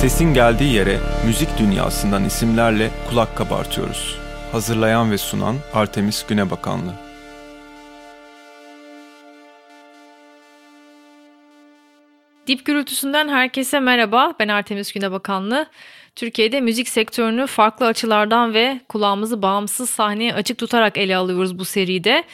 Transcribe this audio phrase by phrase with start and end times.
[0.00, 4.18] Sesin geldiği yere müzik dünyasından isimlerle kulak kabartıyoruz.
[4.52, 6.92] Hazırlayan ve sunan Artemis Günebakanlı.
[12.46, 14.34] Dip gürültüsünden herkese merhaba.
[14.40, 15.66] Ben Artemis Günebakanlı.
[16.16, 22.24] Türkiye'de müzik sektörünü farklı açılardan ve kulağımızı bağımsız sahneye açık tutarak ele alıyoruz bu seride.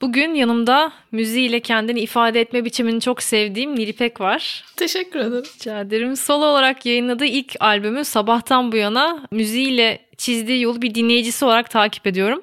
[0.00, 4.64] Bugün yanımda müziğiyle kendini ifade etme biçimini çok sevdiğim Nilipek var.
[4.76, 5.44] Teşekkür ederim.
[5.54, 6.16] Rica ederim.
[6.16, 12.06] Solo olarak yayınladığı ilk albümü sabahtan bu yana müziğiyle çizdiği yolu bir dinleyicisi olarak takip
[12.06, 12.42] ediyorum.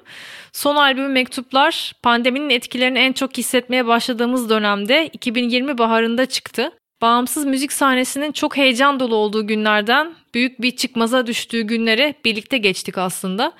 [0.52, 6.72] Son albümü Mektuplar pandeminin etkilerini en çok hissetmeye başladığımız dönemde 2020 baharında çıktı.
[7.02, 12.98] Bağımsız müzik sahnesinin çok heyecan dolu olduğu günlerden büyük bir çıkmaza düştüğü günlere birlikte geçtik
[12.98, 13.52] aslında.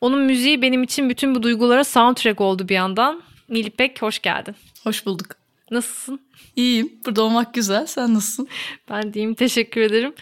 [0.00, 3.22] Onun müziği benim için bütün bu duygulara soundtrack oldu bir yandan.
[3.52, 4.54] Nilipek hoş geldin.
[4.84, 5.26] Hoş bulduk.
[5.70, 6.20] Nasılsın?
[6.56, 6.92] İyiyim.
[7.06, 7.86] Burada olmak güzel.
[7.86, 8.48] Sen nasılsın?
[8.90, 10.14] Ben diyeyim teşekkür ederim.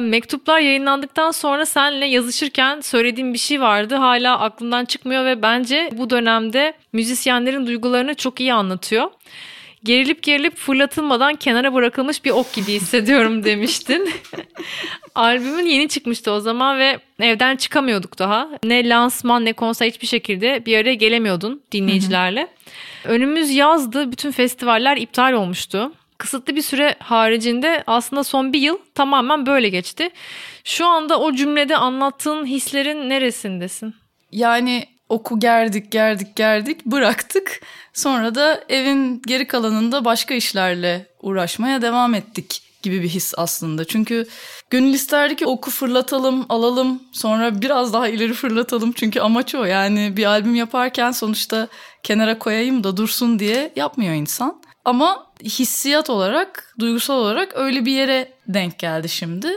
[0.00, 3.94] Mektuplar yayınlandıktan sonra seninle yazışırken söylediğim bir şey vardı.
[3.94, 9.10] Hala aklımdan çıkmıyor ve bence bu dönemde müzisyenlerin duygularını çok iyi anlatıyor.
[9.86, 14.10] Gerilip gerilip fırlatılmadan kenara bırakılmış bir ok gibi hissediyorum demiştin.
[15.14, 18.48] Albümün yeni çıkmıştı o zaman ve evden çıkamıyorduk daha.
[18.64, 22.48] Ne lansman ne konser hiçbir şekilde bir araya gelemiyordun dinleyicilerle.
[23.04, 24.12] Önümüz yazdı.
[24.12, 25.92] Bütün festivaller iptal olmuştu.
[26.18, 30.10] Kısıtlı bir süre haricinde aslında son bir yıl tamamen böyle geçti.
[30.64, 33.94] Şu anda o cümlede anlattığın hislerin neresindesin?
[34.32, 37.60] Yani oku gerdik gerdik gerdik bıraktık.
[37.92, 43.84] Sonra da evin geri kalanında başka işlerle uğraşmaya devam ettik gibi bir his aslında.
[43.84, 44.26] Çünkü
[44.70, 48.92] gönül isterdi ki oku fırlatalım, alalım, sonra biraz daha ileri fırlatalım.
[48.92, 49.64] Çünkü amaç o.
[49.64, 51.68] Yani bir albüm yaparken sonuçta
[52.02, 54.62] kenara koyayım da dursun diye yapmıyor insan.
[54.84, 59.48] Ama hissiyat olarak, duygusal olarak öyle bir yere denk geldi şimdi.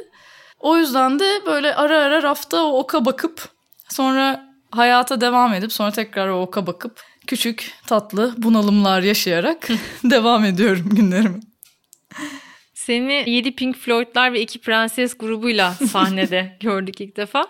[0.59, 3.50] O yüzden de böyle ara ara rafta o oka bakıp
[3.90, 9.68] sonra hayata devam edip sonra tekrar o oka bakıp küçük tatlı bunalımlar yaşayarak
[10.03, 11.40] devam ediyorum günlerimi.
[12.90, 17.48] Seni 7 Pink Floyd'lar ve 2 Prenses grubuyla sahnede gördük ilk defa.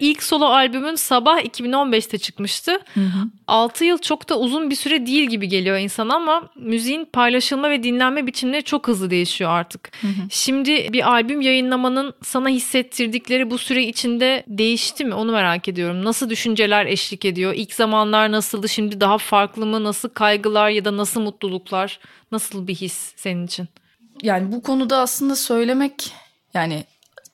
[0.00, 2.72] İlk solo albümün Sabah 2015'te çıkmıştı.
[2.94, 3.28] Hı hı.
[3.46, 7.82] 6 yıl çok da uzun bir süre değil gibi geliyor insan ama müziğin paylaşılma ve
[7.82, 9.90] dinlenme biçimleri çok hızlı değişiyor artık.
[10.00, 10.28] Hı hı.
[10.30, 16.04] Şimdi bir albüm yayınlamanın sana hissettirdikleri bu süre içinde değişti mi onu merak ediyorum.
[16.04, 17.54] Nasıl düşünceler eşlik ediyor?
[17.56, 18.68] İlk zamanlar nasıldı?
[18.68, 19.84] Şimdi daha farklı mı?
[19.84, 21.98] Nasıl kaygılar ya da nasıl mutluluklar?
[22.32, 23.68] Nasıl bir his senin için?
[24.22, 26.12] Yani bu konuda aslında söylemek
[26.54, 26.84] yani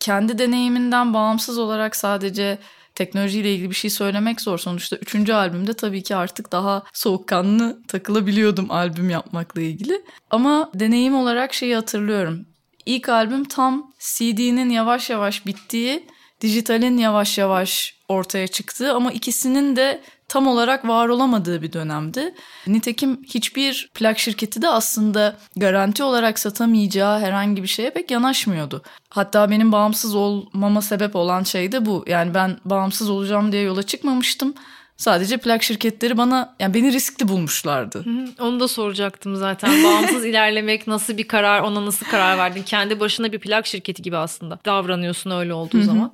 [0.00, 2.58] kendi deneyiminden bağımsız olarak sadece
[2.94, 4.58] teknolojiyle ilgili bir şey söylemek zor.
[4.58, 10.02] Sonuçta üçüncü albümde tabii ki artık daha soğukkanlı takılabiliyordum albüm yapmakla ilgili.
[10.30, 12.46] Ama deneyim olarak şeyi hatırlıyorum.
[12.86, 16.06] İlk albüm tam CD'nin yavaş yavaş bittiği,
[16.40, 22.34] dijitalin yavaş yavaş ortaya çıktığı ama ikisinin de tam olarak var olamadığı bir dönemdi.
[22.66, 28.82] Nitekim hiçbir plak şirketi de aslında garanti olarak satamayacağı herhangi bir şeye pek yanaşmıyordu.
[29.08, 32.04] Hatta benim bağımsız olmama sebep olan şey de bu.
[32.06, 34.54] Yani ben bağımsız olacağım diye yola çıkmamıştım.
[34.96, 38.04] Sadece plak şirketleri bana yani beni riskli bulmuşlardı.
[38.40, 39.84] onu da soracaktım zaten.
[39.84, 42.62] Bağımsız ilerlemek nasıl bir karar, ona nasıl karar verdin?
[42.62, 46.12] Kendi başına bir plak şirketi gibi aslında davranıyorsun öyle olduğu zaman.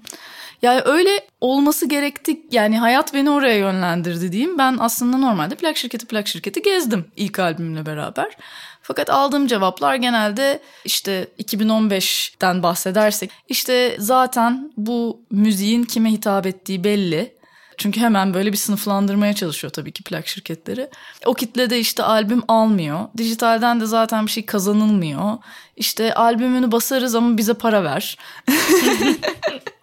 [0.63, 2.41] Yani öyle olması gerekti.
[2.51, 4.59] Yani hayat beni oraya yönlendirdi diyeyim.
[4.59, 8.37] Ben aslında normalde plak şirketi plak şirketi gezdim ilk albümle beraber.
[8.83, 17.37] Fakat aldığım cevaplar genelde işte 2015'ten bahsedersek işte zaten bu müziğin kime hitap ettiği belli.
[17.79, 20.91] Çünkü hemen böyle bir sınıflandırmaya çalışıyor tabii ki plak şirketleri.
[21.27, 23.09] O kitlede işte albüm almıyor.
[23.17, 25.39] Dijitalden de zaten bir şey kazanılmıyor.
[25.77, 28.19] İşte albümünü basarız ama bize para ver.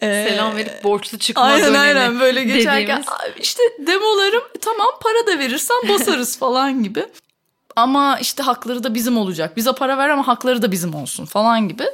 [0.00, 1.78] Selam verip borçlu çıkma aynen, dönemi.
[1.78, 3.06] Aynen böyle geçerken dediğimiz.
[3.40, 7.06] işte demolarım tamam para da verirsen basarız falan gibi.
[7.76, 9.56] Ama işte hakları da bizim olacak.
[9.56, 11.84] Bize para ver ama hakları da bizim olsun falan gibi.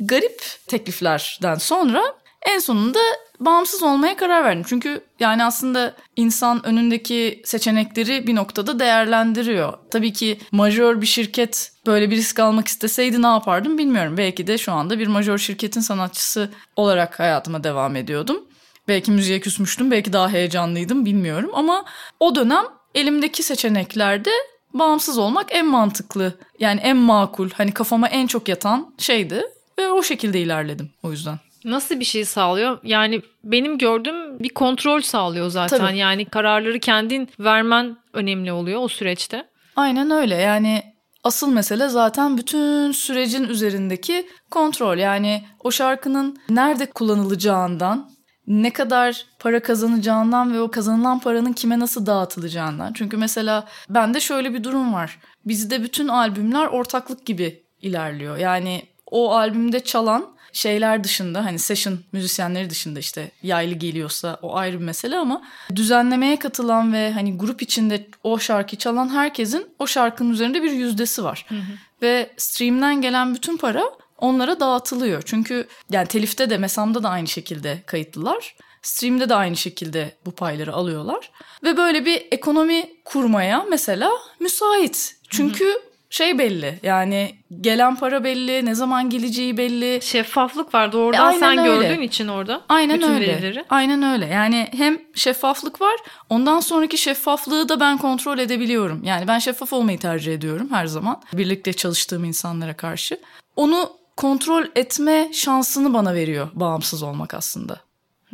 [0.00, 2.02] Garip tekliflerden sonra
[2.46, 2.98] en sonunda
[3.40, 4.64] bağımsız olmaya karar verdim.
[4.68, 9.72] Çünkü yani aslında insan önündeki seçenekleri bir noktada değerlendiriyor.
[9.90, 14.16] Tabii ki majör bir şirket böyle bir risk almak isteseydi ne yapardım bilmiyorum.
[14.16, 18.44] Belki de şu anda bir majör şirketin sanatçısı olarak hayatıma devam ediyordum.
[18.88, 21.50] Belki müziğe küsmüştüm, belki daha heyecanlıydım bilmiyorum.
[21.54, 21.84] Ama
[22.20, 22.64] o dönem
[22.94, 24.30] elimdeki seçeneklerde
[24.74, 29.44] bağımsız olmak en mantıklı yani en makul hani kafama en çok yatan şeydi
[29.78, 31.38] ve o şekilde ilerledim o yüzden.
[31.66, 32.78] Nasıl bir şey sağlıyor?
[32.82, 35.78] Yani benim gördüğüm bir kontrol sağlıyor zaten.
[35.78, 35.98] Tabii.
[35.98, 39.46] Yani kararları kendin vermen önemli oluyor o süreçte.
[39.76, 40.34] Aynen öyle.
[40.34, 40.82] Yani
[41.26, 44.98] Asıl mesele zaten bütün sürecin üzerindeki kontrol.
[44.98, 48.10] Yani o şarkının nerede kullanılacağından,
[48.46, 52.92] ne kadar para kazanacağından ve o kazanılan paranın kime nasıl dağıtılacağından.
[52.92, 55.18] Çünkü mesela bende şöyle bir durum var.
[55.44, 58.36] Bizde bütün albümler ortaklık gibi ilerliyor.
[58.36, 64.80] Yani o albümde çalan şeyler dışında hani session müzisyenleri dışında işte yaylı geliyorsa o ayrı
[64.80, 65.42] bir mesele ama
[65.76, 71.24] düzenlemeye katılan ve hani grup içinde o şarkı çalan herkesin o şarkının üzerinde bir yüzdesi
[71.24, 71.46] var.
[71.48, 71.72] Hı hı.
[72.02, 73.84] Ve stream'den gelen bütün para
[74.18, 75.22] onlara dağıtılıyor.
[75.22, 78.56] Çünkü yani telifte de mesamda da aynı şekilde kayıtlılar.
[78.82, 81.30] Stream'de de aynı şekilde bu payları alıyorlar.
[81.62, 84.10] Ve böyle bir ekonomi kurmaya mesela
[84.40, 85.16] müsait.
[85.28, 90.00] Çünkü hı hı şey belli yani gelen para belli ne zaman geleceği belli.
[90.02, 91.88] Şeffaflık var doğrudan e, sen öyle.
[91.88, 92.62] gördüğün için orada.
[92.68, 93.26] Aynen bütün öyle.
[93.26, 93.64] Verileri.
[93.70, 95.96] Aynen öyle yani hem şeffaflık var
[96.30, 99.04] ondan sonraki şeffaflığı da ben kontrol edebiliyorum.
[99.04, 103.20] Yani ben şeffaf olmayı tercih ediyorum her zaman birlikte çalıştığım insanlara karşı.
[103.56, 107.80] Onu kontrol etme şansını bana veriyor bağımsız olmak aslında.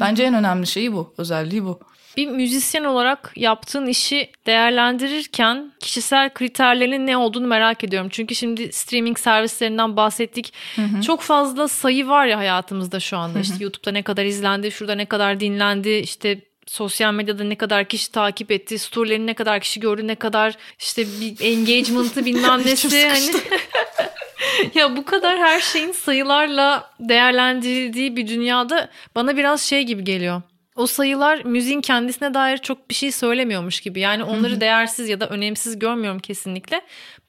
[0.00, 1.80] Bence en önemli şeyi bu özelliği bu.
[2.16, 8.08] Bir müzisyen olarak yaptığın işi değerlendirirken kişisel kriterlerinin ne olduğunu merak ediyorum.
[8.12, 10.52] Çünkü şimdi streaming servislerinden bahsettik.
[10.76, 11.02] Hı hı.
[11.02, 13.34] Çok fazla sayı var ya hayatımızda şu anda.
[13.34, 13.42] Hı hı.
[13.42, 18.12] İşte YouTube'da ne kadar izlendi, şurada ne kadar dinlendi, işte sosyal medyada ne kadar kişi
[18.12, 23.30] takip etti, storylerini ne kadar kişi gördü, ne kadar işte bir engagement'ı bilmem nesi hani
[24.74, 30.42] ya bu kadar her şeyin sayılarla değerlendirildiği bir dünyada bana biraz şey gibi geliyor
[30.76, 34.00] o sayılar müziğin kendisine dair çok bir şey söylemiyormuş gibi.
[34.00, 36.80] Yani onları değersiz ya da önemsiz görmüyorum kesinlikle.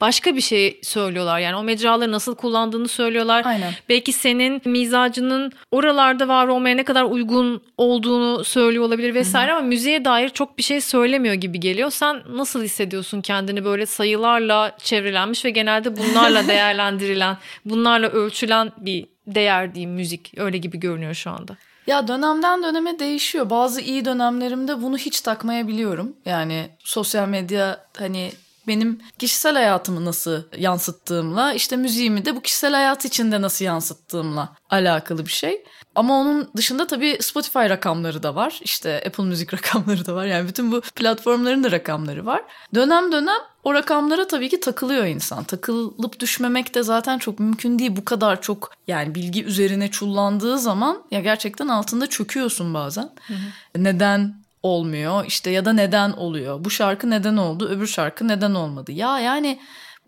[0.01, 1.40] Başka bir şey söylüyorlar.
[1.40, 3.45] Yani o mecraları nasıl kullandığını söylüyorlar.
[3.45, 3.74] Aynen.
[3.90, 9.60] Belki senin mizacının oralarda var olmaya ne kadar uygun olduğunu söylüyor olabilir vesaire Hı-hı.
[9.60, 11.89] ama müziğe dair çok bir şey söylemiyor gibi geliyor.
[11.89, 19.75] Sen nasıl hissediyorsun kendini böyle sayılarla çevrelenmiş ve genelde bunlarla değerlendirilen, bunlarla ölçülen bir değer
[19.75, 21.57] diyeyim müzik öyle gibi görünüyor şu anda.
[21.88, 23.50] Ya dönemden döneme değişiyor.
[23.50, 26.15] Bazı iyi dönemlerimde bunu hiç takmayabiliyorum.
[26.25, 28.31] Yani sosyal medya hani
[28.68, 35.25] benim kişisel hayatımı nasıl yansıttığımla işte müziğimi de bu kişisel hayat içinde nasıl yansıttığımla alakalı
[35.25, 35.63] bir şey.
[35.95, 38.60] Ama onun dışında tabii Spotify rakamları da var.
[38.62, 40.25] İşte Apple Müzik rakamları da var.
[40.25, 42.42] Yani bütün bu platformların da rakamları var.
[42.75, 45.44] Dönem dönem o rakamlara tabii ki takılıyor insan.
[45.44, 47.95] Takılıp düşmemek de zaten çok mümkün değil.
[47.95, 53.10] Bu kadar çok yani bilgi üzerine çullandığı zaman ya gerçekten altında çöküyorsun bazen.
[53.28, 53.84] Hı hı.
[53.84, 56.66] Neden olmuyor işte ya da neden oluyor?
[56.66, 57.69] Bu şarkı neden oldu?
[57.69, 58.92] Öbür şarkı neden olmadı?
[58.92, 59.60] Ya yani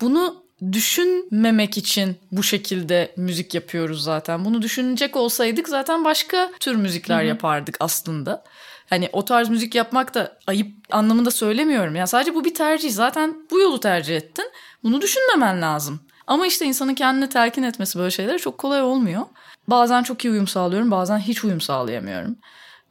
[0.02, 4.46] bunu düşünmemek için bu şekilde müzik yapıyoruz zaten.
[4.46, 7.26] Bunu düşünecek olsaydık zaten başka tür müzikler Hı-hı.
[7.26, 8.44] yapardık aslında.
[8.90, 11.96] Hani o tarz müzik yapmak da ayıp anlamında söylemiyorum.
[11.96, 12.92] Yani sadece bu bir tercih.
[12.92, 14.46] Zaten bu yolu tercih ettin.
[14.84, 16.00] Bunu düşünmemen lazım.
[16.28, 19.22] Ama işte insanın kendini telkin etmesi böyle şeyler çok kolay olmuyor.
[19.68, 22.36] Bazen çok iyi uyum sağlıyorum, bazen hiç uyum sağlayamıyorum.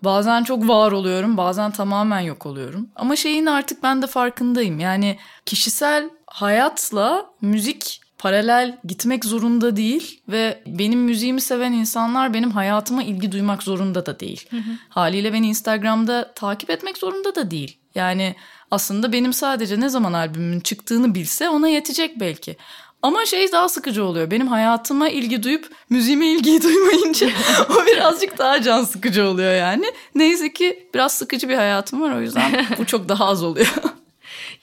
[0.02, 2.88] Bazen çok var oluyorum, bazen tamamen yok oluyorum.
[2.96, 4.80] Ama şeyin artık ben de farkındayım.
[4.80, 13.02] Yani kişisel hayatla müzik paralel gitmek zorunda değil ve benim müziğimi seven insanlar benim hayatıma
[13.02, 14.46] ilgi duymak zorunda da değil.
[14.50, 14.70] Hı hı.
[14.88, 17.78] Haliyle beni Instagram'da takip etmek zorunda da değil.
[17.94, 18.36] Yani
[18.70, 22.56] aslında benim sadece ne zaman albümün çıktığını bilse ona yetecek belki.
[23.02, 24.30] Ama şey daha sıkıcı oluyor.
[24.30, 27.28] Benim hayatıma ilgi duyup müziğime ilgi duymayınca
[27.70, 29.84] o birazcık daha can sıkıcı oluyor yani.
[30.14, 33.74] Neyse ki biraz sıkıcı bir hayatım var o yüzden bu çok daha az oluyor.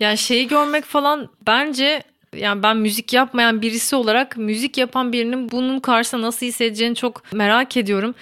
[0.02, 2.04] Yani şeyi görmek falan bence
[2.36, 7.78] yani ben müzik yapmayan birisi olarak müzik yapan birinin bunun karşısında nasıl hissedeceğini çok merak
[7.78, 8.16] ediyorum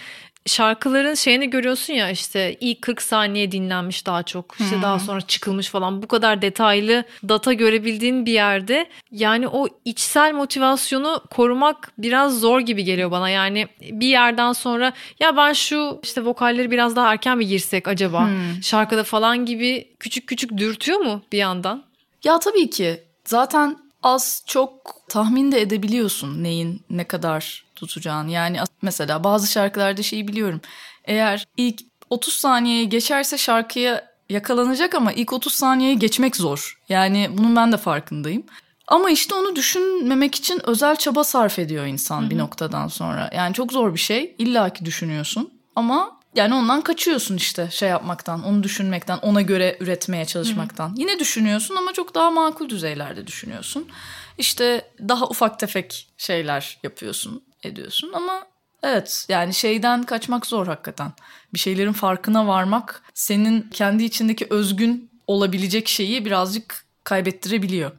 [0.50, 4.82] şarkıların şeyini görüyorsun ya işte ilk 40 saniye dinlenmiş daha çok işte hmm.
[4.82, 11.24] daha sonra çıkılmış falan bu kadar detaylı data görebildiğin bir yerde yani o içsel motivasyonu
[11.30, 16.72] korumak biraz zor gibi geliyor bana yani bir yerden sonra ya ben şu işte vokalleri
[16.72, 18.64] biraz daha erken mi girsek acaba hmm.
[18.64, 21.84] şarkıda falan gibi küçük küçük dürtüyor mu bir yandan?
[22.24, 28.32] Ya tabii ki zaten az çok tahmin de edebiliyorsun neyin ne kadar tutacağını.
[28.32, 30.62] Yani mesela bazı şarkılarda şeyi biliyorum.
[31.06, 36.80] Eğer ilk 30 saniyeyi geçerse şarkıya yakalanacak ama ilk 30 saniyeyi geçmek zor.
[36.90, 38.44] Yani bunun ben de farkındayım.
[38.88, 42.30] Ama işte onu düşünmemek için özel çaba sarf ediyor insan Hı-hı.
[42.30, 43.30] bir noktadan sonra.
[43.36, 44.36] Yani çok zor bir şey.
[44.38, 45.54] İlla ki düşünüyorsun.
[45.76, 50.90] Ama yani ondan kaçıyorsun işte şey yapmaktan, onu düşünmekten, ona göre üretmeye çalışmaktan.
[50.90, 50.96] Hı-hı.
[50.98, 53.88] Yine düşünüyorsun ama çok daha makul düzeylerde düşünüyorsun.
[54.38, 58.46] İşte daha ufak tefek şeyler yapıyorsun ediyorsun ama
[58.84, 61.12] evet yani şeyden kaçmak zor hakikaten.
[61.54, 67.92] Bir şeylerin farkına varmak senin kendi içindeki özgün olabilecek şeyi birazcık kaybettirebiliyor.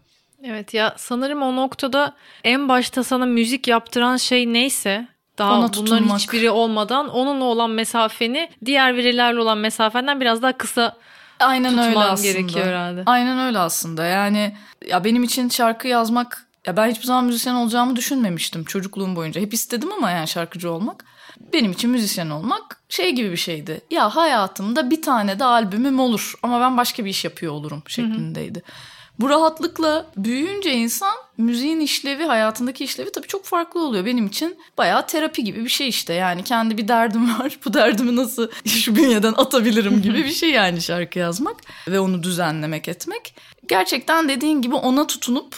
[0.44, 5.08] Evet ya sanırım o noktada en başta sana müzik yaptıran şey neyse
[5.40, 6.18] daha Ona bunların tutunmak.
[6.18, 10.96] hiçbiri olmadan onunla olan mesafeni diğer verilerle olan mesafenden biraz daha kısa
[11.40, 12.32] Aynen öyle aslında.
[12.32, 13.02] gerekiyor herhalde.
[13.06, 14.04] Aynen öyle aslında.
[14.04, 14.56] Yani
[14.88, 19.40] ya benim için şarkı yazmak ya ben hiçbir zaman müzisyen olacağımı düşünmemiştim çocukluğum boyunca.
[19.40, 21.04] Hep istedim ama yani şarkıcı olmak.
[21.52, 23.80] Benim için müzisyen olmak şey gibi bir şeydi.
[23.90, 28.62] Ya hayatımda bir tane de albümüm olur ama ben başka bir iş yapıyor olurum şeklindeydi.
[29.18, 34.04] Bu rahatlıkla büyüyünce insan müziğin işlevi, hayatındaki işlevi tabii çok farklı oluyor.
[34.04, 36.14] Benim için bayağı terapi gibi bir şey işte.
[36.14, 37.58] Yani kendi bir derdim var.
[37.64, 41.56] Bu derdimi nasıl şu bünyeden atabilirim gibi bir şey yani şarkı yazmak
[41.88, 43.34] ve onu düzenlemek etmek.
[43.68, 45.56] Gerçekten dediğin gibi ona tutunup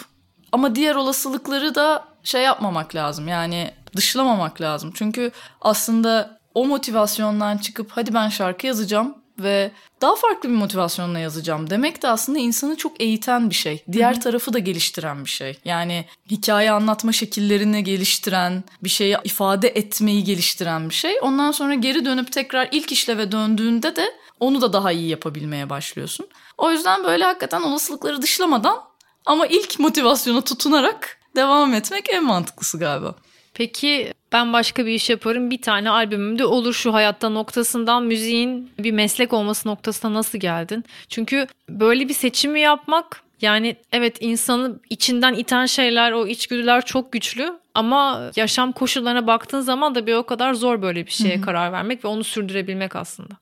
[0.53, 3.29] ama diğer olasılıkları da şey yapmamak lazım.
[3.29, 4.93] Yani dışlamamak lazım.
[4.95, 9.71] Çünkü aslında o motivasyondan çıkıp hadi ben şarkı yazacağım ve
[10.01, 13.85] daha farklı bir motivasyonla yazacağım demek de aslında insanı çok eğiten bir şey.
[13.93, 15.59] Diğer tarafı da geliştiren bir şey.
[15.65, 21.15] Yani hikaye anlatma şekillerini geliştiren, bir şeyi ifade etmeyi geliştiren bir şey.
[21.23, 26.27] Ondan sonra geri dönüp tekrar ilk işleve döndüğünde de onu da daha iyi yapabilmeye başlıyorsun.
[26.59, 28.81] O yüzden böyle hakikaten olasılıkları dışlamadan
[29.27, 33.15] ama ilk motivasyona tutunarak devam etmek en mantıklısı galiba.
[33.55, 38.93] Peki ben başka bir iş yaparım bir tane albümümde olur şu hayatta noktasından müziğin bir
[38.93, 40.85] meslek olması noktasına nasıl geldin?
[41.09, 47.53] Çünkü böyle bir seçimi yapmak yani evet insanı içinden iten şeyler o içgüdüler çok güçlü
[47.75, 52.05] ama yaşam koşullarına baktığın zaman da bir o kadar zor böyle bir şeye karar vermek
[52.05, 53.35] ve onu sürdürebilmek aslında.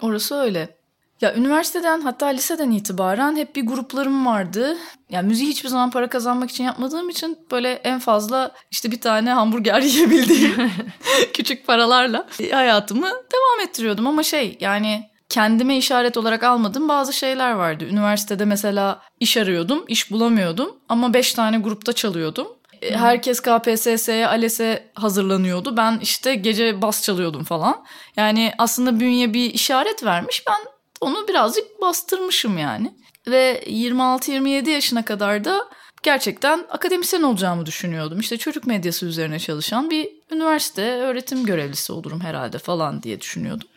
[0.00, 0.75] Orası öyle.
[1.20, 4.76] Ya üniversiteden hatta liseden itibaren hep bir gruplarım vardı.
[5.10, 9.30] Ya müziği hiçbir zaman para kazanmak için yapmadığım için böyle en fazla işte bir tane
[9.30, 10.72] hamburger yiyebildiğim
[11.32, 14.06] küçük paralarla hayatımı devam ettiriyordum.
[14.06, 17.84] Ama şey yani kendime işaret olarak almadığım bazı şeyler vardı.
[17.84, 22.48] Üniversitede mesela iş arıyordum, iş bulamıyordum ama beş tane grupta çalıyordum.
[22.82, 25.76] E, Herkes KPSS'ye, ALES'e hazırlanıyordu.
[25.76, 27.84] Ben işte gece bas çalıyordum falan.
[28.16, 30.44] Yani aslında bünye bir işaret vermiş.
[30.48, 32.94] Ben onu birazcık bastırmışım yani.
[33.26, 35.68] Ve 26-27 yaşına kadar da
[36.02, 38.20] gerçekten akademisyen olacağımı düşünüyordum.
[38.20, 43.68] İşte çocuk medyası üzerine çalışan bir üniversite öğretim görevlisi olurum herhalde falan diye düşünüyordum.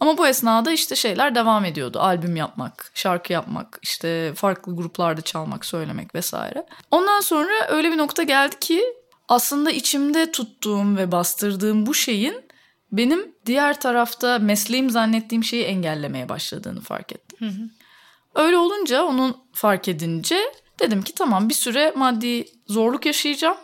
[0.00, 2.00] Ama bu esnada işte şeyler devam ediyordu.
[2.00, 6.66] Albüm yapmak, şarkı yapmak, işte farklı gruplarda çalmak, söylemek vesaire.
[6.90, 8.82] Ondan sonra öyle bir nokta geldi ki
[9.28, 12.47] aslında içimde tuttuğum ve bastırdığım bu şeyin
[12.92, 17.38] benim diğer tarafta mesleğim zannettiğim şeyi engellemeye başladığını fark ettim.
[18.34, 20.38] Öyle olunca onu fark edince
[20.80, 23.56] dedim ki tamam bir süre maddi zorluk yaşayacağım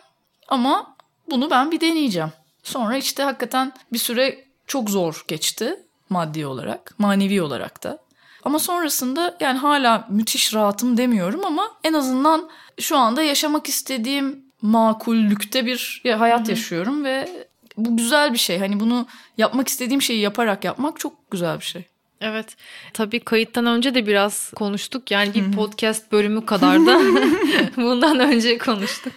[0.49, 0.97] ama
[1.31, 2.33] bunu ben bir deneyeceğim.
[2.63, 5.77] Sonra işte hakikaten bir süre çok zor geçti
[6.09, 7.99] maddi olarak, manevi olarak da.
[8.45, 12.51] Ama sonrasında yani hala müthiş rahatım demiyorum ama en azından
[12.81, 18.59] şu anda yaşamak istediğim makullükte bir hayat yaşıyorum ve bu güzel bir şey.
[18.59, 19.07] Hani bunu
[19.39, 21.85] yapmak istediğim şeyi yaparak yapmak çok güzel bir şey.
[22.21, 22.57] Evet.
[22.93, 25.11] Tabii kayıttan önce de biraz konuştuk.
[25.11, 27.01] Yani bir podcast bölümü kadar da
[27.77, 29.13] bundan önce konuştuk.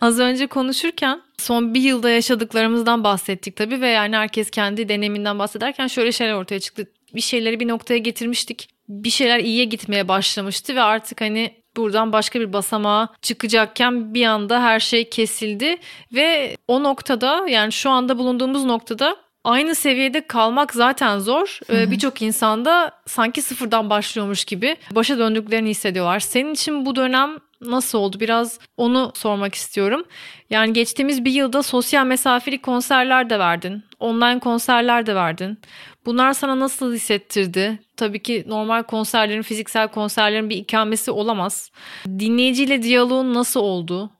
[0.00, 5.86] Az önce konuşurken son bir yılda yaşadıklarımızdan bahsettik tabii ve yani herkes kendi deneyiminden bahsederken
[5.86, 6.86] şöyle şeyler ortaya çıktı.
[7.14, 8.68] Bir şeyleri bir noktaya getirmiştik.
[8.88, 14.62] Bir şeyler iyiye gitmeye başlamıştı ve artık hani buradan başka bir basamağa çıkacakken bir anda
[14.62, 15.76] her şey kesildi
[16.14, 21.58] ve o noktada yani şu anda bulunduğumuz noktada aynı seviyede kalmak zaten zor.
[21.70, 26.20] Ee, Birçok insanda sanki sıfırdan başlıyormuş gibi başa döndüklerini hissediyorlar.
[26.20, 28.20] Senin için bu dönem nasıl oldu?
[28.20, 30.04] Biraz onu sormak istiyorum.
[30.50, 33.84] Yani geçtiğimiz bir yılda sosyal mesafeli konserler de verdin.
[34.00, 35.58] Online konserler de verdin.
[36.06, 37.78] Bunlar sana nasıl hissettirdi?
[37.96, 41.70] Tabii ki normal konserlerin, fiziksel konserlerin bir ikamesi olamaz.
[42.06, 44.10] Dinleyiciyle diyaloğun nasıl oldu?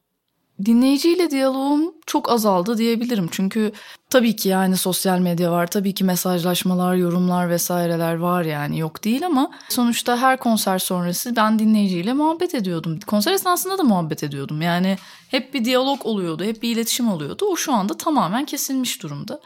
[0.64, 3.28] Dinleyiciyle diyaloğum çok azaldı diyebilirim.
[3.30, 3.72] Çünkü
[4.10, 5.66] tabii ki yani sosyal medya var.
[5.66, 11.58] Tabii ki mesajlaşmalar, yorumlar vesaireler var yani yok değil ama sonuçta her konser sonrası ben
[11.58, 12.98] dinleyiciyle muhabbet ediyordum.
[13.06, 14.62] Konser esnasında da muhabbet ediyordum.
[14.62, 14.98] Yani
[15.30, 17.46] hep bir diyalog oluyordu, hep bir iletişim oluyordu.
[17.50, 19.40] O şu anda tamamen kesilmiş durumda.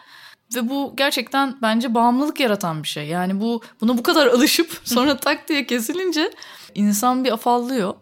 [0.55, 3.07] Ve bu gerçekten bence bağımlılık yaratan bir şey.
[3.07, 6.31] Yani bu buna bu kadar alışıp sonra tak diye kesilince
[6.75, 7.95] insan bir afallıyor.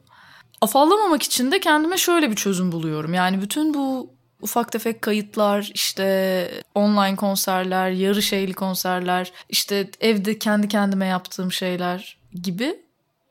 [0.60, 3.14] Afallamamak için de kendime şöyle bir çözüm buluyorum.
[3.14, 10.68] Yani bütün bu ufak tefek kayıtlar, işte online konserler, yarı şeyli konserler, işte evde kendi
[10.68, 12.80] kendime yaptığım şeyler gibi.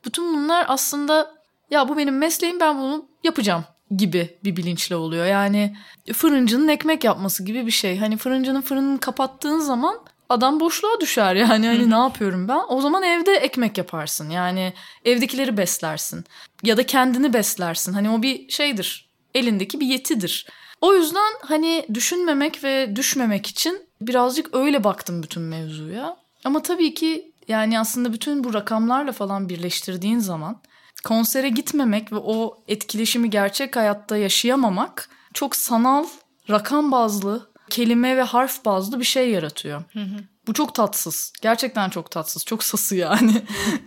[0.06, 1.32] Bütün bunlar aslında
[1.72, 5.25] ya bu benim mesleğim ben bunu yapacağım gibi bir bilinçle oluyor.
[5.25, 5.77] Yani
[6.13, 7.98] fırıncının ekmek yapması gibi bir şey.
[7.98, 12.62] Hani fırıncının fırınını kapattığın zaman adam boşluğa düşer yani hani ne yapıyorum ben?
[12.70, 14.29] O zaman evde ekmek yaparsın.
[14.29, 14.74] Yani
[15.06, 16.25] evdekileri beslersin
[16.63, 17.94] ya da kendini beslersin.
[17.94, 19.08] Hani o bir şeydir.
[19.36, 20.48] Elindeki bir yetidir.
[20.82, 26.17] O yüzden hani düşünmemek ve düşmemek için birazcık öyle baktım bütün mevzuya.
[26.46, 30.62] Ama tabii ki yani aslında bütün bu rakamlarla falan birleştirdiğin zaman
[31.08, 36.06] konsere gitmemek ve o etkileşimi gerçek hayatta yaşayamamak çok sanal,
[36.50, 39.84] rakam bazlı, kelime ve harf bazlı bir şey yaratıyor.
[39.94, 40.20] Hı hı.
[40.48, 41.34] Bu çok tatsız.
[41.42, 42.46] Gerçekten çok tatsız.
[42.46, 43.42] Çok sası yani.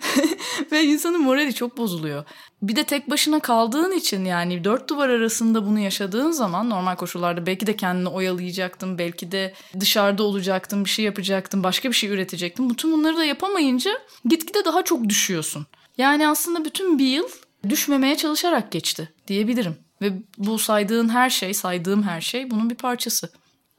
[0.73, 2.25] Ve insanın morali çok bozuluyor.
[2.63, 7.47] Bir de tek başına kaldığın için yani dört duvar arasında bunu yaşadığın zaman normal koşullarda
[7.47, 8.99] belki de kendini oyalayacaktın.
[8.99, 12.71] Belki de dışarıda olacaktın, bir şey yapacaktın, başka bir şey üretecektin.
[12.71, 13.91] Bütün bunları da yapamayınca
[14.25, 15.67] gitgide daha çok düşüyorsun.
[16.01, 17.29] Yani aslında bütün bir yıl
[17.69, 19.77] düşmemeye çalışarak geçti diyebilirim.
[20.03, 23.31] Ve bu saydığın her şey, saydığım her şey bunun bir parçası.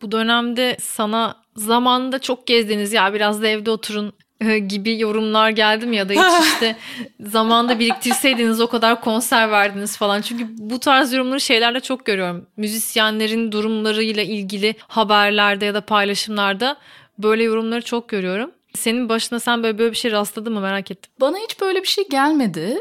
[0.01, 5.85] Bu dönemde sana zamanında çok gezdiniz ya biraz da evde oturun e, gibi yorumlar geldi
[5.85, 6.75] mi ya da hiç işte
[7.19, 10.21] zamanda biriktirseydiniz o kadar konser verdiniz falan.
[10.21, 12.47] Çünkü bu tarz yorumları şeylerle çok görüyorum.
[12.57, 16.77] Müzisyenlerin durumlarıyla ilgili haberlerde ya da paylaşımlarda
[17.17, 18.51] böyle yorumları çok görüyorum.
[18.75, 21.11] Senin başına sen böyle, böyle bir şey rastladın mı merak ettim.
[21.21, 22.77] Bana hiç böyle bir şey gelmedi.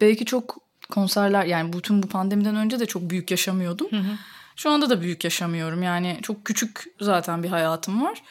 [0.00, 0.58] Belki çok
[0.90, 3.90] konserler yani bütün bu pandemiden önce de çok büyük yaşamıyordum.
[3.90, 4.16] Hı hı.
[4.56, 5.82] Şu anda da büyük yaşamıyorum.
[5.82, 8.22] Yani çok küçük zaten bir hayatım var.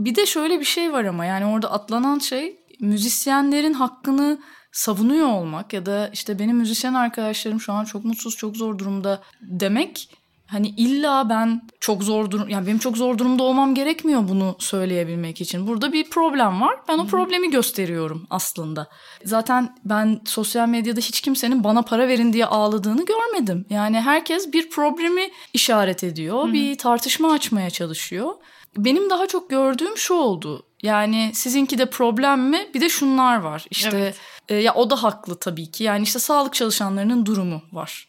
[0.00, 4.38] Bir de şöyle bir şey var ama yani orada atlanan şey müzisyenlerin hakkını
[4.72, 9.22] savunuyor olmak ya da işte benim müzisyen arkadaşlarım şu an çok mutsuz, çok zor durumda
[9.40, 10.10] demek
[10.50, 15.40] hani illa ben çok zor durum yani benim çok zor durumda olmam gerekmiyor bunu söyleyebilmek
[15.40, 15.66] için.
[15.66, 16.76] Burada bir problem var.
[16.88, 18.88] Ben o problemi gösteriyorum aslında.
[19.24, 23.66] Zaten ben sosyal medyada hiç kimsenin bana para verin diye ağladığını görmedim.
[23.70, 26.52] Yani herkes bir problemi işaret ediyor, Hı-hı.
[26.52, 28.32] bir tartışma açmaya çalışıyor.
[28.76, 30.66] Benim daha çok gördüğüm şu oldu.
[30.82, 32.68] Yani sizinki de problem mi?
[32.74, 33.66] Bir de şunlar var.
[33.70, 34.16] İşte evet.
[34.48, 35.84] e, ya o da haklı tabii ki.
[35.84, 38.08] Yani işte sağlık çalışanlarının durumu var.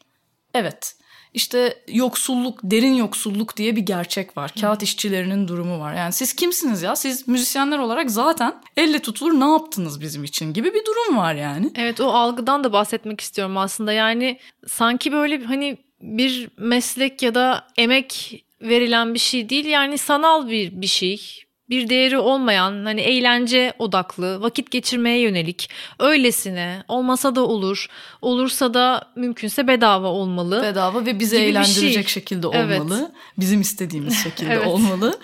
[0.54, 0.95] Evet.
[1.33, 4.53] İşte yoksulluk, derin yoksulluk diye bir gerçek var.
[4.61, 5.93] Kağıt işçilerinin durumu var.
[5.93, 6.95] Yani siz kimsiniz ya?
[6.95, 11.71] Siz müzisyenler olarak zaten elle tutulur ne yaptınız bizim için gibi bir durum var yani.
[11.75, 13.93] Evet o algıdan da bahsetmek istiyorum aslında.
[13.93, 19.65] Yani sanki böyle hani bir meslek ya da emek verilen bir şey değil.
[19.65, 21.43] Yani sanal bir bir şey.
[21.71, 27.88] Bir değeri olmayan hani eğlence odaklı, vakit geçirmeye yönelik, öylesine olmasa da olur,
[28.21, 30.63] olursa da mümkünse bedava olmalı.
[30.63, 32.21] Bedava ve bizi eğlendirecek şey.
[32.21, 32.99] şekilde olmalı.
[32.99, 33.12] Evet.
[33.38, 34.67] Bizim istediğimiz şekilde evet.
[34.67, 35.19] olmalı.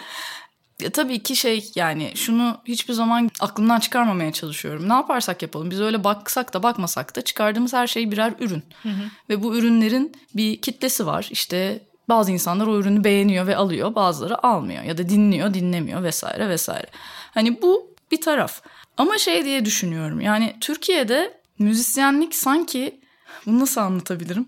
[0.82, 4.90] Ya, tabii ki şey yani şunu hiçbir zaman aklımdan çıkarmamaya çalışıyorum.
[4.90, 8.64] Ne yaparsak yapalım biz öyle baksak da bakmasak da çıkardığımız her şey birer ürün.
[8.84, 9.04] Hı hı.
[9.30, 11.28] Ve bu ürünlerin bir kitlesi var.
[11.32, 16.50] İşte bazı insanlar o ürünü beğeniyor ve alıyor, bazıları almıyor ya da dinliyor, dinlemiyor vesaire
[16.50, 16.88] vesaire.
[17.34, 18.62] Hani bu bir taraf.
[18.98, 20.22] Ama şey diye düşünüyorum.
[20.22, 23.02] Yani Türkiye'de müzisyenlik sanki
[23.46, 24.48] bunu nasıl anlatabilirim?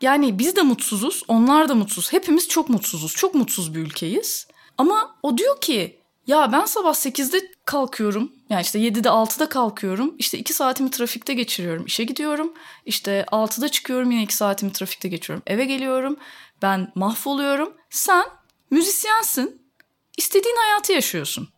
[0.00, 2.12] Yani biz de mutsuzuz, onlar da mutsuz.
[2.12, 3.16] Hepimiz çok mutsuzuz.
[3.16, 4.46] Çok mutsuz bir ülkeyiz.
[4.78, 8.32] Ama o diyor ki ya ben sabah 8'de kalkıyorum.
[8.50, 10.14] Yani işte 7'de 6'da kalkıyorum.
[10.18, 11.86] İşte 2 saatimi trafikte geçiriyorum.
[11.86, 12.52] İşe gidiyorum.
[12.86, 15.42] İşte 6'da çıkıyorum yine 2 saatimi trafikte geçiyorum.
[15.46, 16.16] Eve geliyorum.
[16.62, 17.72] Ben mahvoluyorum.
[17.90, 18.24] Sen
[18.70, 19.62] müzisyensin.
[20.16, 21.48] İstediğin hayatı yaşıyorsun.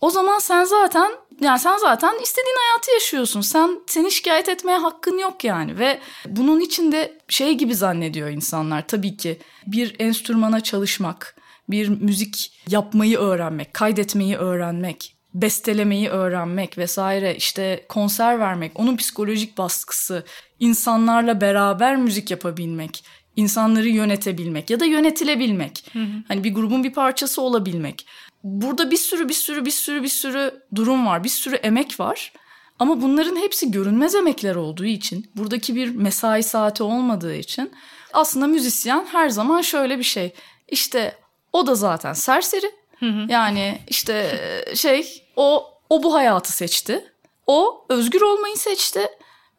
[0.00, 3.40] O zaman sen zaten yani sen zaten istediğin hayatı yaşıyorsun.
[3.40, 9.16] Sen seni şikayet etmeye hakkın yok yani ve bunun içinde şey gibi zannediyor insanlar tabii
[9.16, 11.36] ki bir enstrümana çalışmak,
[11.68, 20.24] bir müzik yapmayı öğrenmek, kaydetmeyi öğrenmek, bestelemeyi öğrenmek vesaire işte konser vermek, onun psikolojik baskısı,
[20.60, 23.04] insanlarla beraber müzik yapabilmek,
[23.36, 25.84] insanları yönetebilmek ya da yönetilebilmek.
[25.92, 26.22] Hı hı.
[26.28, 28.06] Hani bir grubun bir parçası olabilmek.
[28.44, 31.24] Burada bir sürü bir sürü bir sürü bir sürü durum var.
[31.24, 32.32] Bir sürü emek var.
[32.78, 37.72] Ama bunların hepsi görünmez emekler olduğu için, buradaki bir mesai saati olmadığı için
[38.12, 40.34] aslında müzisyen her zaman şöyle bir şey.
[40.68, 41.16] İşte
[41.52, 42.70] o da zaten serseri.
[42.98, 43.26] Hı hı.
[43.28, 44.40] Yani işte
[44.74, 47.04] şey o o bu hayatı seçti.
[47.46, 49.08] O özgür olmayı seçti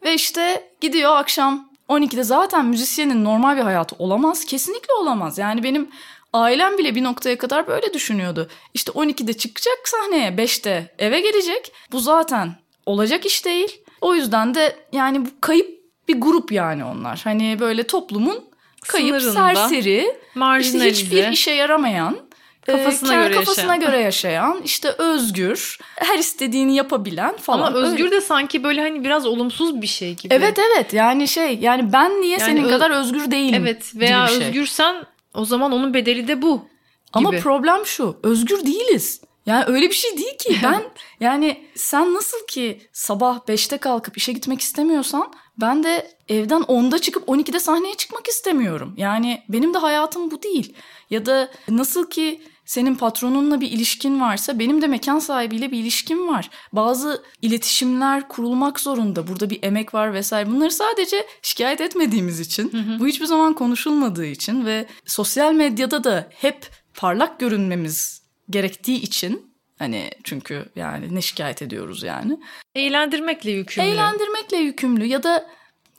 [0.03, 4.45] ve işte gidiyor akşam 12'de zaten müzisyenin normal bir hayatı olamaz.
[4.45, 5.37] Kesinlikle olamaz.
[5.37, 5.89] Yani benim
[6.33, 8.49] ailem bile bir noktaya kadar böyle düşünüyordu.
[8.73, 11.71] İşte 12'de çıkacak sahneye 5'te eve gelecek.
[11.91, 13.81] Bu zaten olacak iş değil.
[14.01, 15.75] O yüzden de yani bu kayıp
[16.07, 17.21] bir grup yani onlar.
[17.23, 18.45] Hani böyle toplumun
[18.87, 20.15] kayıp Sınırında, serseri,
[20.59, 22.17] işte hiçbir işe yaramayan
[22.65, 23.79] Kafasına ee, göre kafasına yaşayan.
[23.79, 27.67] göre yaşayan, işte özgür, her istediğini yapabilen falan.
[27.67, 30.33] Ama özgür de sanki böyle hani biraz olumsuz bir şey gibi.
[30.33, 32.69] Evet evet yani şey yani ben niye yani senin öz...
[32.69, 34.95] kadar özgür değilim Evet veya özgürsen
[35.33, 36.65] o zaman onun bedeli de bu.
[37.13, 39.21] Ama problem şu özgür değiliz.
[39.45, 40.57] Yani öyle bir şey değil ki.
[40.63, 40.83] Ben
[41.19, 47.27] yani sen nasıl ki sabah 5'te kalkıp işe gitmek istemiyorsan ben de evden 10'da çıkıp
[47.27, 48.93] 12'de sahneye çıkmak istemiyorum.
[48.97, 50.73] Yani benim de hayatım bu değil.
[51.09, 56.27] Ya da nasıl ki senin patronunla bir ilişkin varsa benim de mekan sahibiyle bir ilişkim
[56.27, 56.49] var.
[56.73, 59.27] Bazı iletişimler kurulmak zorunda.
[59.27, 60.49] Burada bir emek var vesaire.
[60.49, 62.99] Bunları sadece şikayet etmediğimiz için, hı hı.
[62.99, 70.11] bu hiçbir zaman konuşulmadığı için ve sosyal medyada da hep parlak görünmemiz gerektiği için hani
[70.23, 72.39] çünkü yani ne şikayet ediyoruz yani.
[72.75, 73.87] Eğlendirmekle yükümlü.
[73.87, 75.47] Eğlendirmekle yükümlü ya da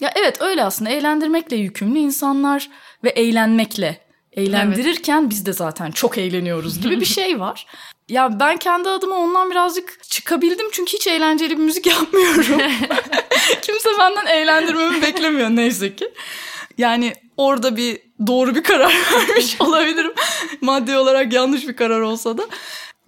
[0.01, 2.71] ya evet öyle aslında eğlendirmekle yükümlü insanlar
[3.05, 4.06] ve eğlenmekle
[4.37, 5.31] eğlendirirken evet.
[5.31, 7.67] biz de zaten çok eğleniyoruz gibi bir şey var.
[8.09, 12.45] Ya ben kendi adıma ondan birazcık çıkabildim çünkü hiç eğlenceli bir müzik yapmıyorum.
[13.63, 16.13] Kimse benden eğlendirmemi beklemiyor neyse ki.
[16.79, 20.13] Yani orada bir doğru bir karar vermiş olabilirim.
[20.61, 22.43] Maddi olarak yanlış bir karar olsa da.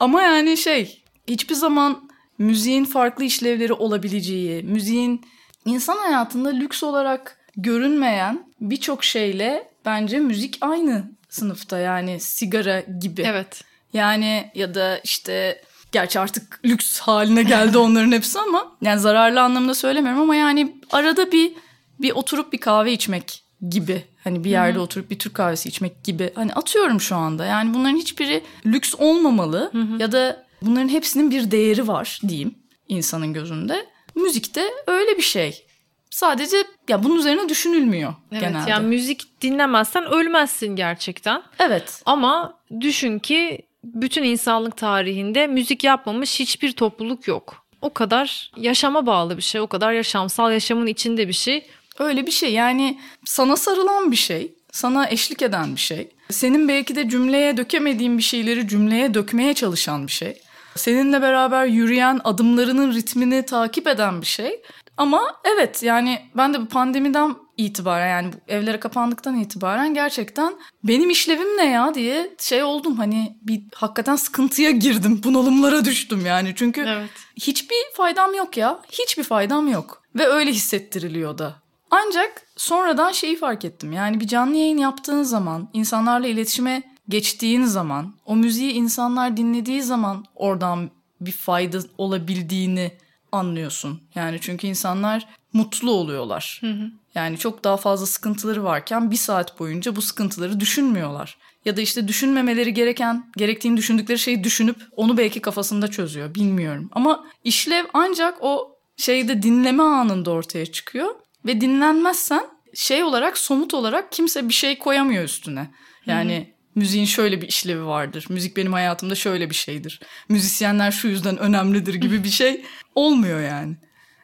[0.00, 5.26] Ama yani şey hiçbir zaman müziğin farklı işlevleri olabileceği, müziğin
[5.64, 13.22] insan hayatında lüks olarak görünmeyen birçok şeyle bence müzik aynı sınıfta yani sigara gibi.
[13.22, 13.64] Evet.
[13.92, 15.62] Yani ya da işte
[15.92, 21.32] gerçi artık lüks haline geldi onların hepsi ama yani zararlı anlamında söylemiyorum ama yani arada
[21.32, 21.52] bir
[22.00, 24.04] bir oturup bir kahve içmek gibi.
[24.24, 24.82] Hani bir yerde Hı-hı.
[24.82, 26.32] oturup bir Türk kahvesi içmek gibi.
[26.34, 27.44] Hani atıyorum şu anda.
[27.44, 30.02] Yani bunların hiçbiri lüks olmamalı Hı-hı.
[30.02, 32.54] ya da bunların hepsinin bir değeri var diyeyim
[32.88, 33.86] insanın gözünde.
[34.14, 35.66] Müzikte öyle bir şey.
[36.10, 36.56] Sadece
[36.88, 38.70] ya bunun üzerine düşünülmüyor evet, genelde.
[38.70, 41.42] Yani müzik dinlemezsen ölmezsin gerçekten.
[41.58, 42.02] Evet.
[42.06, 47.64] Ama düşün ki bütün insanlık tarihinde müzik yapmamış hiçbir topluluk yok.
[47.82, 51.66] O kadar yaşama bağlı bir şey, o kadar yaşamsal yaşamın içinde bir şey.
[51.98, 56.08] Öyle bir şey yani sana sarılan bir şey, sana eşlik eden bir şey.
[56.30, 60.40] Senin belki de cümleye dökemediğin bir şeyleri cümleye dökmeye çalışan bir şey.
[60.74, 64.60] Seninle beraber yürüyen adımlarının ritmini takip eden bir şey.
[64.98, 71.56] Ama evet yani ben de bu pandemiden itibaren yani evlere kapandıktan itibaren gerçekten benim işlevim
[71.56, 77.10] ne ya diye şey oldum hani bir hakikaten sıkıntıya girdim bunalımlara düştüm yani çünkü evet.
[77.36, 81.54] hiçbir faydam yok ya hiçbir faydam yok ve öyle hissettiriliyor da
[81.90, 83.92] ancak sonradan şeyi fark ettim.
[83.92, 90.24] Yani bir canlı yayın yaptığın zaman, insanlarla iletişime geçtiğin zaman, o müziği insanlar dinlediği zaman
[90.34, 92.92] oradan bir fayda olabildiğini
[93.32, 94.02] anlıyorsun.
[94.14, 96.58] Yani çünkü insanlar mutlu oluyorlar.
[96.60, 96.90] Hı hı.
[97.14, 101.38] Yani çok daha fazla sıkıntıları varken bir saat boyunca bu sıkıntıları düşünmüyorlar.
[101.64, 106.34] Ya da işte düşünmemeleri gereken, gerektiğini düşündükleri şeyi düşünüp onu belki kafasında çözüyor.
[106.34, 106.88] Bilmiyorum.
[106.92, 111.14] Ama işlev ancak o şeyde dinleme anında ortaya çıkıyor.
[111.46, 115.70] Ve dinlenmezsen şey olarak somut olarak kimse bir şey koyamıyor üstüne.
[116.06, 116.57] Yani.
[116.78, 118.26] Müziğin şöyle bir işlevi vardır.
[118.28, 120.00] Müzik benim hayatımda şöyle bir şeydir.
[120.28, 122.64] Müzisyenler şu yüzden önemlidir gibi bir şey
[122.94, 123.76] olmuyor yani.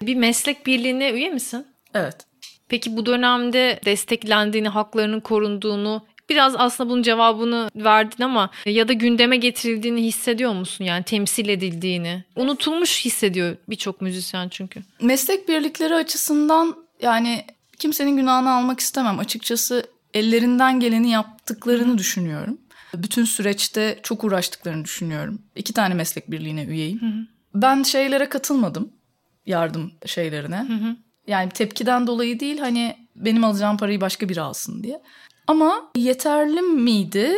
[0.03, 1.67] Bir meslek birliğine üye misin?
[1.95, 2.17] Evet.
[2.69, 9.37] Peki bu dönemde desteklendiğini, haklarının korunduğunu Biraz aslında bunun cevabını verdin ama ya da gündeme
[9.37, 10.85] getirildiğini hissediyor musun?
[10.85, 12.25] Yani temsil edildiğini.
[12.37, 14.83] Unutulmuş hissediyor birçok müzisyen çünkü.
[15.01, 17.45] Meslek birlikleri açısından yani
[17.79, 19.19] kimsenin günahını almak istemem.
[19.19, 22.59] Açıkçası ellerinden geleni yaptıklarını düşünüyorum.
[22.95, 25.43] Bütün süreçte çok uğraştıklarını düşünüyorum.
[25.57, 27.01] İki tane meslek birliğine üyeyim.
[27.01, 27.27] Hı hı.
[27.55, 28.93] Ben şeylere katılmadım.
[29.47, 30.59] Yardım şeylerine.
[30.59, 30.97] Hı hı.
[31.27, 35.03] Yani tepkiden dolayı değil hani benim alacağım parayı başka biri alsın diye.
[35.47, 37.35] Ama yeterli miydi?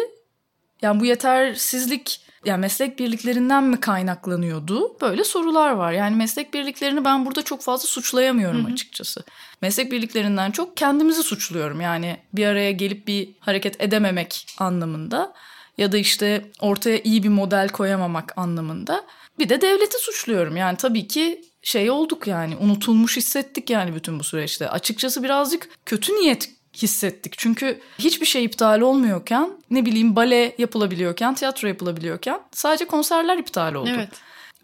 [0.83, 5.01] Yani bu yetersizlik yani meslek birliklerinden mi kaynaklanıyordu?
[5.01, 5.93] Böyle sorular var.
[5.93, 8.73] Yani meslek birliklerini ben burada çok fazla suçlayamıyorum Hı-hı.
[8.73, 9.25] açıkçası.
[9.63, 11.81] Meslek birliklerinden çok kendimizi suçluyorum.
[11.81, 15.35] Yani bir araya gelip bir hareket edememek anlamında
[15.79, 19.05] ya da işte ortaya iyi bir model koyamamak anlamında.
[19.39, 20.57] Bir de devleti suçluyorum.
[20.57, 24.71] Yani tabii ki şey olduk yani unutulmuş hissettik yani bütün bu süreçte.
[24.71, 27.39] Açıkçası birazcık kötü niyet hissettik.
[27.39, 33.91] Çünkü hiçbir şey iptal olmuyorken ne bileyim bale yapılabiliyorken, tiyatro yapılabiliyorken sadece konserler iptal oldu.
[33.95, 34.09] Evet.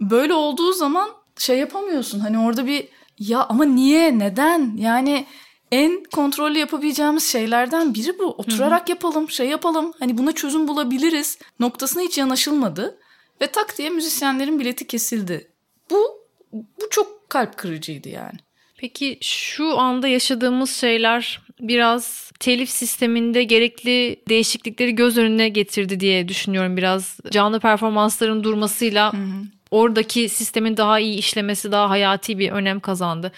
[0.00, 2.20] Böyle olduğu zaman şey yapamıyorsun.
[2.20, 4.76] Hani orada bir ya ama niye, neden?
[4.76, 5.26] Yani
[5.72, 8.24] en kontrollü yapabileceğimiz şeylerden biri bu.
[8.24, 8.90] Oturarak Hı-hı.
[8.90, 9.92] yapalım, şey yapalım.
[9.98, 12.98] Hani buna çözüm bulabiliriz noktasına hiç yanaşılmadı.
[13.40, 15.50] Ve tak diye müzisyenlerin bileti kesildi.
[15.90, 16.22] Bu
[16.52, 18.38] bu çok kalp kırıcıydı yani.
[18.76, 26.76] Peki şu anda yaşadığımız şeyler biraz telif sisteminde gerekli değişiklikleri göz önüne getirdi diye düşünüyorum
[26.76, 27.18] biraz.
[27.30, 29.42] Canlı performansların durmasıyla hı hı.
[29.70, 33.32] oradaki sistemin daha iyi işlemesi daha hayati bir önem kazandı.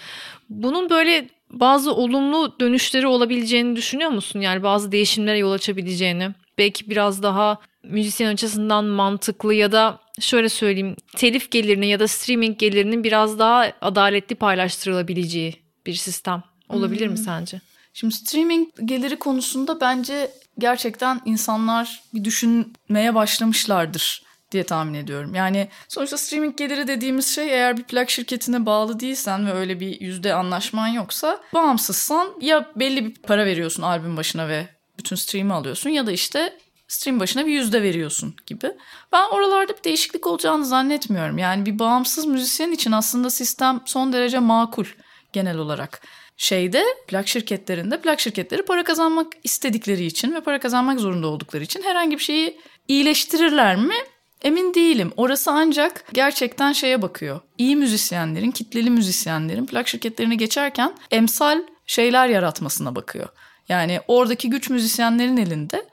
[0.49, 4.39] Bunun böyle bazı olumlu dönüşleri olabileceğini düşünüyor musun?
[4.39, 6.29] Yani bazı değişimlere yol açabileceğini.
[6.57, 12.59] Belki biraz daha müzisyen açısından mantıklı ya da şöyle söyleyeyim telif gelirinin ya da streaming
[12.59, 17.61] gelirinin biraz daha adaletli paylaştırılabileceği bir sistem olabilir mi sence?
[17.95, 25.35] Şimdi streaming geliri konusunda bence gerçekten insanlar bir düşünmeye başlamışlardır diye tahmin ediyorum.
[25.35, 30.01] Yani sonuçta streaming geliri dediğimiz şey eğer bir plak şirketine bağlı değilsen ve öyle bir
[30.01, 34.67] yüzde anlaşman yoksa bağımsızsan ya belli bir para veriyorsun albüm başına ve
[34.99, 38.71] bütün stream'i alıyorsun ya da işte stream başına bir yüzde veriyorsun gibi.
[39.11, 41.37] Ben oralarda bir değişiklik olacağını zannetmiyorum.
[41.37, 44.85] Yani bir bağımsız müzisyen için aslında sistem son derece makul
[45.33, 46.01] genel olarak.
[46.37, 51.81] Şeyde plak şirketlerinde plak şirketleri para kazanmak istedikleri için ve para kazanmak zorunda oldukları için
[51.81, 53.95] herhangi bir şeyi iyileştirirler mi?
[54.41, 55.13] Emin değilim.
[55.17, 57.41] Orası ancak gerçekten şeye bakıyor.
[57.57, 63.29] İyi müzisyenlerin, kitleli müzisyenlerin plak şirketlerine geçerken emsal şeyler yaratmasına bakıyor.
[63.69, 65.85] Yani oradaki güç müzisyenlerin elinde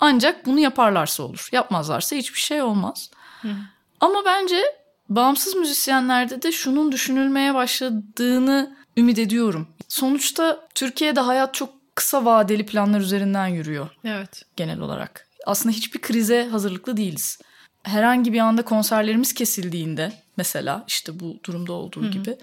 [0.00, 1.48] ancak bunu yaparlarsa olur.
[1.52, 3.10] Yapmazlarsa hiçbir şey olmaz.
[3.42, 3.48] Hı.
[4.00, 4.62] Ama bence
[5.08, 9.68] bağımsız müzisyenlerde de şunun düşünülmeye başladığını ümit ediyorum.
[9.88, 13.88] Sonuçta Türkiye'de hayat çok kısa vadeli planlar üzerinden yürüyor.
[14.04, 14.42] Evet.
[14.56, 15.28] Genel olarak.
[15.46, 17.38] Aslında hiçbir krize hazırlıklı değiliz.
[17.82, 22.10] Herhangi bir anda konserlerimiz kesildiğinde mesela işte bu durumda olduğu Hı-hı.
[22.10, 22.36] gibi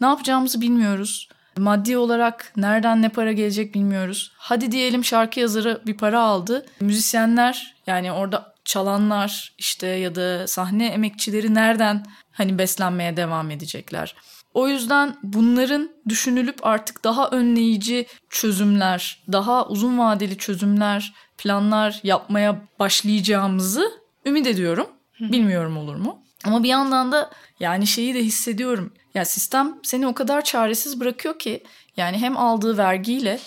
[0.00, 1.28] ne yapacağımızı bilmiyoruz.
[1.56, 4.32] Maddi olarak nereden ne para gelecek bilmiyoruz.
[4.36, 6.66] Hadi diyelim şarkı yazarı bir para aldı.
[6.80, 14.14] Müzisyenler yani orada çalanlar işte ya da sahne emekçileri nereden hani beslenmeye devam edecekler?
[14.54, 23.90] O yüzden bunların düşünülüp artık daha önleyici çözümler, daha uzun vadeli çözümler, planlar yapmaya başlayacağımızı
[24.26, 24.86] ümit ediyorum.
[25.20, 26.22] Bilmiyorum olur mu?
[26.44, 28.92] Ama bir yandan da yani şeyi de hissediyorum.
[29.14, 31.62] Ya sistem seni o kadar çaresiz bırakıyor ki
[31.96, 33.38] yani hem aldığı vergiyle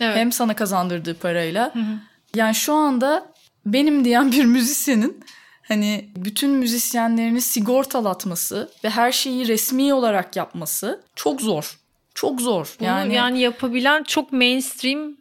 [0.00, 0.16] evet.
[0.16, 1.74] hem sana kazandırdığı parayla.
[1.74, 1.98] Hı hı.
[2.34, 3.32] Yani şu anda
[3.66, 5.24] benim diyen bir müzisyenin
[5.68, 11.78] hani bütün müzisyenlerini sigortalatması ve her şeyi resmi olarak yapması çok zor.
[12.14, 12.76] Çok zor.
[12.80, 15.16] Bunu yani yani yapabilen çok mainstream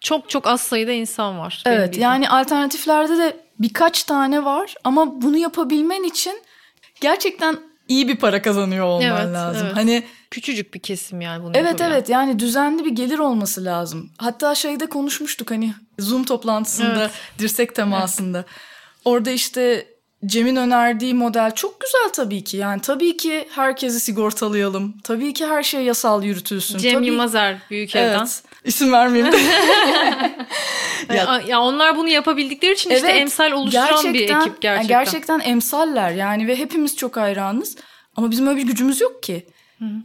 [0.00, 1.62] çok çok az sayıda insan var.
[1.66, 6.42] Evet yani alternatiflerde de birkaç tane var ama bunu yapabilmen için
[7.00, 7.58] gerçekten
[7.88, 9.66] iyi bir para kazanıyor olman evet, lazım.
[9.66, 9.76] Evet.
[9.76, 11.52] Hani küçücük bir kesim yani bunu.
[11.54, 11.90] Evet yapabilen.
[11.90, 14.10] evet yani düzenli bir gelir olması lazım.
[14.18, 17.10] Hatta şeyde konuşmuştuk hani Zoom toplantısında evet.
[17.38, 18.38] dirsek temasında.
[18.38, 18.48] Evet.
[19.08, 19.86] Orada işte
[20.26, 22.56] Cem'in önerdiği model çok güzel tabii ki.
[22.56, 24.94] Yani tabii ki herkesi sigortalayalım.
[25.04, 26.78] Tabii ki her şey yasal yürütülsün.
[26.78, 27.06] Cem tabii...
[27.06, 28.18] Yılmazer büyük evden.
[28.18, 28.42] Evet.
[28.64, 29.34] İsim vermeyeyim.
[31.14, 34.86] ya, ya onlar bunu yapabildikleri için evet, işte emsal oluşturan bir ekip gerçekten.
[34.86, 37.76] Gerçekten emsaller yani ve hepimiz çok hayranız.
[38.16, 39.46] Ama bizim öyle bir gücümüz yok ki.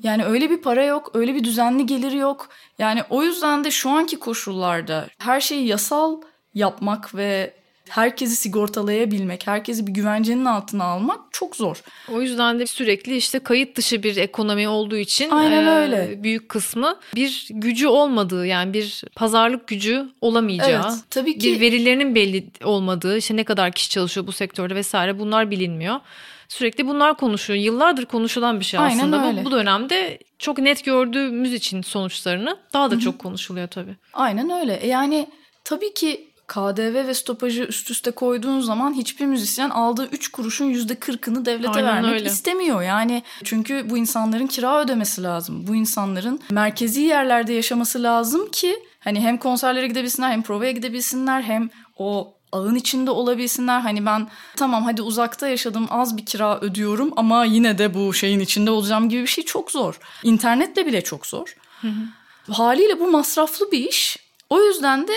[0.03, 2.49] Yani öyle bir para yok, öyle bir düzenli geliri yok.
[2.79, 6.21] Yani o yüzden de şu anki koşullarda her şeyi yasal
[6.53, 7.53] yapmak ve
[7.93, 11.83] herkesi sigortalayabilmek, herkesi bir güvencenin altına almak çok zor.
[12.11, 16.23] O yüzden de sürekli işte kayıt dışı bir ekonomi olduğu için Aynen öyle.
[16.23, 21.47] büyük kısmı bir gücü olmadığı yani bir pazarlık gücü olamayacağı, evet, tabii ki.
[21.47, 25.99] bir verilerinin belli olmadığı, işte ne kadar kişi çalışıyor bu sektörde vesaire bunlar bilinmiyor.
[26.47, 27.59] Sürekli bunlar konuşuyor.
[27.59, 29.27] Yıllardır konuşulan bir şey Aynen aslında.
[29.27, 29.41] Öyle.
[29.41, 33.03] Bu, bu dönemde çok net gördüğümüz için sonuçlarını daha da Hı-hı.
[33.03, 33.95] çok konuşuluyor tabii.
[34.13, 34.75] Aynen öyle.
[34.75, 35.27] E yani
[35.63, 41.45] tabii ki KDV ve stopajı üst üste koyduğun zaman hiçbir müzisyen aldığı 3 kuruşun %40'ını
[41.45, 42.25] devlete Aynen vermek öyle.
[42.25, 42.81] istemiyor.
[42.81, 45.67] Yani çünkü bu insanların kira ödemesi lazım.
[45.67, 51.69] Bu insanların merkezi yerlerde yaşaması lazım ki hani hem konserlere gidebilsinler hem provaya gidebilsinler hem
[51.97, 53.79] o ağın içinde olabilsinler.
[53.79, 58.39] Hani ben tamam hadi uzakta yaşadım az bir kira ödüyorum ama yine de bu şeyin
[58.39, 59.99] içinde olacağım gibi bir şey çok zor.
[60.23, 61.55] İnternetle bile çok zor.
[61.81, 62.53] Hı hı.
[62.53, 64.17] Haliyle bu masraflı bir iş.
[64.49, 65.13] O yüzden de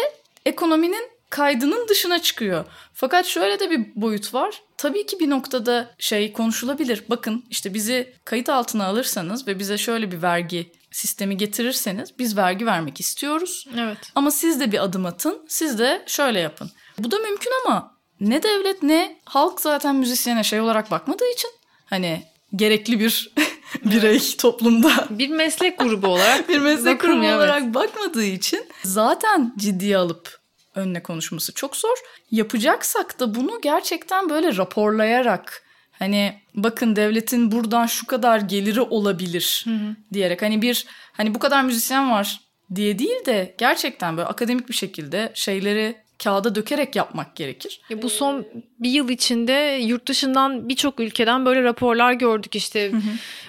[0.46, 2.64] ekonominin kaydının dışına çıkıyor.
[2.94, 4.62] Fakat şöyle de bir boyut var.
[4.76, 7.04] Tabii ki bir noktada şey konuşulabilir.
[7.08, 12.66] Bakın işte bizi kayıt altına alırsanız ve bize şöyle bir vergi sistemi getirirseniz biz vergi
[12.66, 13.66] vermek istiyoruz.
[13.78, 13.98] Evet.
[14.14, 15.44] Ama siz de bir adım atın.
[15.48, 16.70] Siz de şöyle yapın.
[16.98, 21.50] Bu da mümkün ama ne devlet ne halk zaten müzisyene şey olarak bakmadığı için
[21.86, 22.22] hani
[22.56, 23.34] gerekli bir
[23.84, 24.34] birey evet.
[24.38, 27.36] toplumda bir meslek grubu olarak bir meslek grubu evet.
[27.36, 30.45] olarak bakmadığı için zaten ciddiye alıp
[30.76, 31.96] önüne konuşması çok zor.
[32.30, 35.62] Yapacaksak da bunu gerçekten böyle raporlayarak
[35.92, 39.96] hani bakın devletin buradan şu kadar geliri olabilir hı hı.
[40.12, 42.40] diyerek hani bir hani bu kadar müzisyen var
[42.74, 47.80] diye değil de gerçekten böyle akademik bir şekilde şeyleri kağıda dökerek yapmak gerekir.
[47.90, 48.46] Ya bu son
[48.80, 53.00] bir yıl içinde yurt dışından birçok ülkeden böyle raporlar gördük işte hı hı.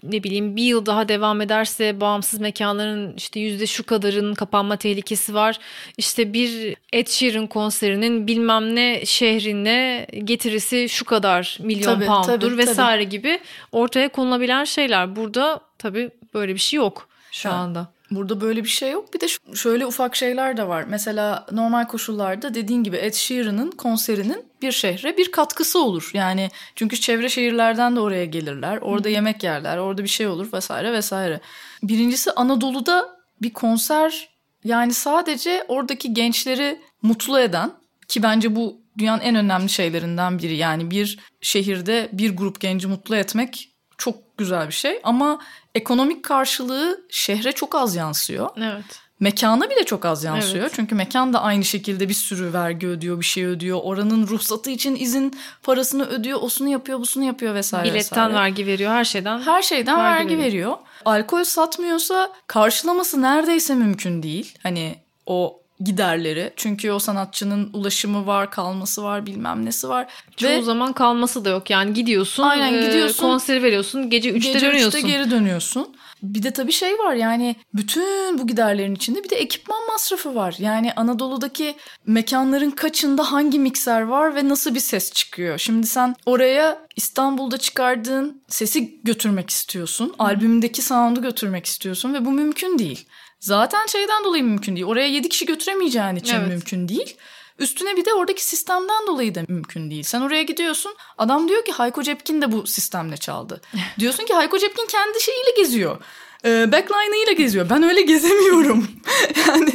[0.04, 5.34] ne bileyim bir yıl daha devam ederse bağımsız mekanların işte yüzde şu kadarın kapanma tehlikesi
[5.34, 5.60] var.
[5.98, 12.58] İşte bir Ed Sheeran konserinin bilmem ne şehrine getirisi şu kadar milyon tabii, pounddur tabii,
[12.58, 13.10] vesaire tabii.
[13.10, 13.40] gibi
[13.72, 15.16] ortaya konulabilen şeyler.
[15.16, 17.54] Burada tabii böyle bir şey yok şu ha.
[17.54, 17.97] anda.
[18.12, 19.13] Burada böyle bir şey yok.
[19.13, 20.86] Bir de şöyle ufak şeyler de var.
[20.88, 26.12] Mesela normal koşullarda dediğin gibi Ed Sheeran'ın konserinin bir şehre bir katkısı olur.
[26.13, 28.78] Yani çünkü çevre şehirlerden de oraya gelirler.
[28.78, 29.78] Orada yemek yerler.
[29.78, 31.39] Orada bir şey olur vesaire vesaire.
[31.84, 34.30] Birincisi Anadolu'da bir konser
[34.63, 37.72] yani sadece oradaki gençleri mutlu eden
[38.08, 40.56] ki bence bu dünyanın en önemli şeylerinden biri.
[40.56, 45.39] Yani bir şehirde bir grup genci mutlu etmek çok güzel bir şey ama
[45.78, 48.50] ekonomik karşılığı şehre çok az yansıyor.
[48.58, 49.00] Evet.
[49.20, 50.63] Mekana bile çok az yansıyor.
[50.63, 50.74] Evet.
[50.76, 53.80] Çünkü mekan da aynı şekilde bir sürü vergi ödüyor, bir şey ödüyor.
[53.84, 58.34] Oranın ruhsatı için izin parasını ödüyor, osunu yapıyor, busunu yapıyor vesaire Biletten vesaire.
[58.34, 59.40] vergi veriyor, her şeyden.
[59.40, 60.48] Her şeyden vergi, vergi veriyor.
[60.48, 60.78] veriyor.
[61.06, 64.58] Alkol satmıyorsa karşılaması neredeyse mümkün değil.
[64.63, 66.54] Hani o giderleri.
[66.56, 70.08] Çünkü o sanatçının ulaşımı var, kalması var, bilmem nesi var.
[70.38, 71.70] Çoğu Ve, zaman kalması da yok.
[71.70, 74.92] Yani gidiyorsun, aynen e, gidiyorsun, konser veriyorsun, gece 3'te gece dönüyorsun.
[74.92, 75.96] Gece 3'te geri dönüyorsun.
[76.24, 80.56] Bir de tabii şey var yani bütün bu giderlerin içinde bir de ekipman masrafı var.
[80.60, 85.58] Yani Anadolu'daki mekanların kaçında hangi mikser var ve nasıl bir ses çıkıyor.
[85.58, 90.13] Şimdi sen oraya İstanbul'da çıkardığın sesi götürmek istiyorsun.
[90.20, 93.06] Albümdeki sound'u götürmek istiyorsun ve bu mümkün değil.
[93.48, 94.86] Zaten şeyden dolayı mümkün değil.
[94.86, 96.48] Oraya 7 kişi götüremeyeceğin için evet.
[96.48, 97.18] mümkün değil.
[97.60, 100.04] Üstüne bir de oradaki sistemden dolayı da mümkün değil.
[100.04, 100.96] Sen oraya gidiyorsun.
[101.18, 103.62] Adam diyor ki Hayko Cepkin de bu sistemle çaldı.
[104.00, 105.98] Diyorsun ki Hayko Cepkin kendi şeyiyle geziyor.
[106.46, 107.70] Ee, backline ile geziyor.
[107.70, 108.88] Ben öyle gezemiyorum.
[109.48, 109.74] yani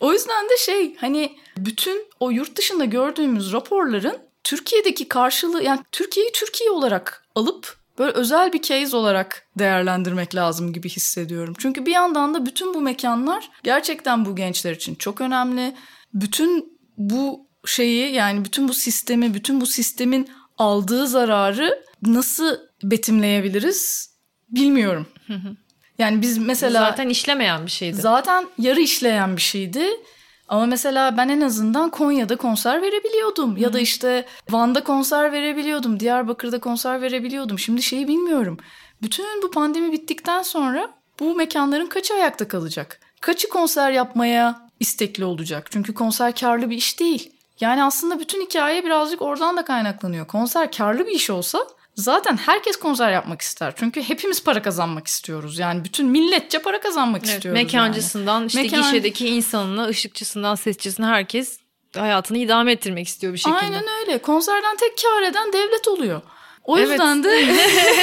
[0.00, 6.32] o yüzden de şey hani bütün o yurt dışında gördüğümüz raporların Türkiye'deki karşılığı yani Türkiye'yi
[6.32, 11.54] Türkiye olarak alıp böyle özel bir case olarak değerlendirmek lazım gibi hissediyorum.
[11.58, 15.74] Çünkü bir yandan da bütün bu mekanlar gerçekten bu gençler için çok önemli.
[16.14, 24.10] Bütün bu şeyi yani bütün bu sistemi, bütün bu sistemin aldığı zararı nasıl betimleyebiliriz
[24.48, 25.06] bilmiyorum.
[25.98, 27.96] Yani biz mesela zaten işlemeyen bir şeydi.
[27.96, 29.86] Zaten yarı işleyen bir şeydi.
[30.50, 33.56] Ama mesela ben en azından Konya'da konser verebiliyordum.
[33.56, 36.00] Ya da işte Van'da konser verebiliyordum.
[36.00, 37.58] Diyarbakır'da konser verebiliyordum.
[37.58, 38.58] Şimdi şeyi bilmiyorum.
[39.02, 43.00] Bütün bu pandemi bittikten sonra bu mekanların kaçı ayakta kalacak?
[43.20, 45.68] Kaçı konser yapmaya istekli olacak?
[45.70, 47.32] Çünkü konser karlı bir iş değil.
[47.60, 50.26] Yani aslında bütün hikaye birazcık oradan da kaynaklanıyor.
[50.26, 51.58] Konser karlı bir iş olsa
[52.02, 53.72] Zaten herkes konser yapmak ister.
[53.76, 55.58] Çünkü hepimiz para kazanmak istiyoruz.
[55.58, 57.62] Yani bütün milletçe para kazanmak evet, istiyoruz.
[57.62, 58.46] Mekancısından yani.
[58.46, 58.82] işte Mekan...
[58.82, 61.58] gişedeki insanına, ışıkçısından sesçisine herkes
[61.96, 63.56] hayatını idame ettirmek istiyor bir şekilde.
[63.56, 64.18] Aynen öyle.
[64.18, 66.22] Konserden tek kar eden devlet oluyor.
[66.70, 66.90] O evet.
[66.90, 67.28] yüzden de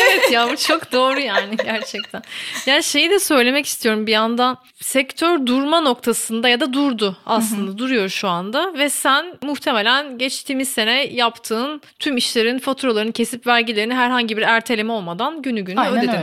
[0.06, 2.22] evet ya bu çok doğru yani gerçekten.
[2.66, 8.10] Yani şeyi de söylemek istiyorum bir yandan sektör durma noktasında ya da durdu aslında duruyor
[8.10, 14.42] şu anda ve sen muhtemelen geçtiğimiz sene yaptığın tüm işlerin faturalarını kesip vergilerini herhangi bir
[14.42, 16.18] erteleme olmadan günü günü Aynen ödedin.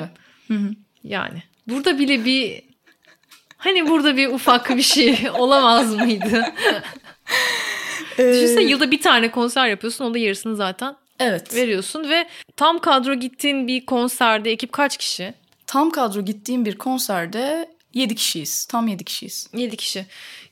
[0.51, 0.75] Öyle.
[1.05, 2.63] Yani burada bile bir
[3.57, 6.45] hani burada bir ufak bir şey olamaz mıydı?
[8.19, 8.33] Ee...
[8.33, 10.05] Düşünsene yılda bir tane konser yapıyorsun.
[10.05, 11.55] O da yarısını zaten Evet.
[11.55, 15.35] Veriyorsun ve tam kadro gittiğin bir konserde ekip kaç kişi?
[15.67, 18.65] Tam kadro gittiğim bir konserde 7 kişiyiz.
[18.65, 19.51] Tam 7 kişiyiz.
[19.55, 20.07] 7 kişi.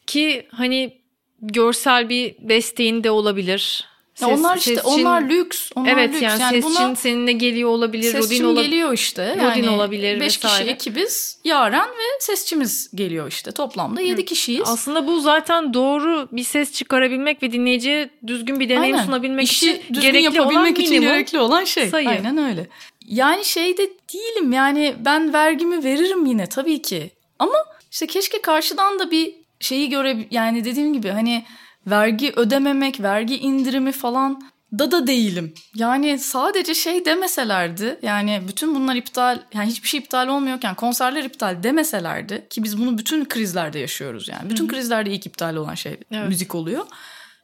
[0.06, 0.98] Ki hani
[1.40, 3.91] görsel bir desteğin de olabilir.
[4.14, 5.70] Ses, ya onlar işte sesçin, onlar lüks.
[5.74, 6.22] Onlar evet lüks.
[6.22, 8.14] yani, yani sesçin buna, seninle geliyor olabilir.
[8.14, 9.32] Rodin geliyor işte.
[9.32, 11.38] Rodin yani olabilir beş kişi ekibiz.
[11.44, 13.52] Yaren ve sesçimiz geliyor işte.
[13.52, 14.62] Toplamda yedi kişiyiz.
[14.66, 19.06] Aslında bu zaten doğru bir ses çıkarabilmek ve dinleyiciye düzgün bir deneyim Aynen.
[19.06, 21.88] sunabilmek İşi için gerekli yapabilmek olan için minimum gerekli olan şey.
[21.88, 22.08] Sayı.
[22.08, 22.66] Aynen öyle.
[23.06, 27.10] Yani şeyde değilim yani ben vergimi veririm yine tabii ki.
[27.38, 27.56] Ama
[27.90, 31.44] işte keşke karşıdan da bir şeyi göre yani dediğim gibi hani
[31.86, 35.54] vergi ödememek, vergi indirimi falan da da değilim.
[35.74, 41.62] Yani sadece şey demeselerdi yani bütün bunlar iptal yani hiçbir şey iptal olmuyorken konserler iptal
[41.62, 44.50] demeselerdi ki biz bunu bütün krizlerde yaşıyoruz yani.
[44.50, 44.74] Bütün Hı-hı.
[44.74, 46.28] krizlerde ilk iptal olan şey evet.
[46.28, 46.86] müzik oluyor.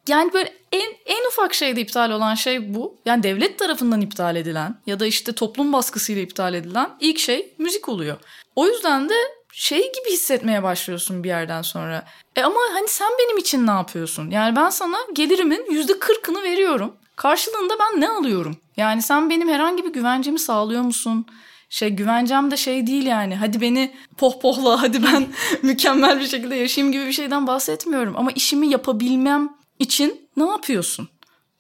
[0.09, 3.01] Yani böyle en, en ufak şeyde iptal olan şey bu.
[3.07, 7.89] Yani devlet tarafından iptal edilen ya da işte toplum baskısıyla iptal edilen ilk şey müzik
[7.89, 8.17] oluyor.
[8.57, 9.15] O yüzden de
[9.59, 12.05] şey gibi hissetmeye başlıyorsun bir yerden sonra.
[12.37, 14.31] E ama hani sen benim için ne yapıyorsun?
[14.31, 16.97] Yani ben sana gelirimin yüzde kırkını veriyorum.
[17.17, 18.57] Karşılığında ben ne alıyorum?
[18.77, 21.27] Yani sen benim herhangi bir güvencemi sağlıyor musun?
[21.71, 23.37] Şey güvencem de şey değil yani.
[23.37, 25.27] Hadi beni pohpohla, hadi ben
[25.63, 28.15] mükemmel bir şekilde yaşayayım gibi bir şeyden bahsetmiyorum.
[28.17, 29.49] Ama işimi yapabilmem
[29.79, 31.09] için ne yapıyorsun?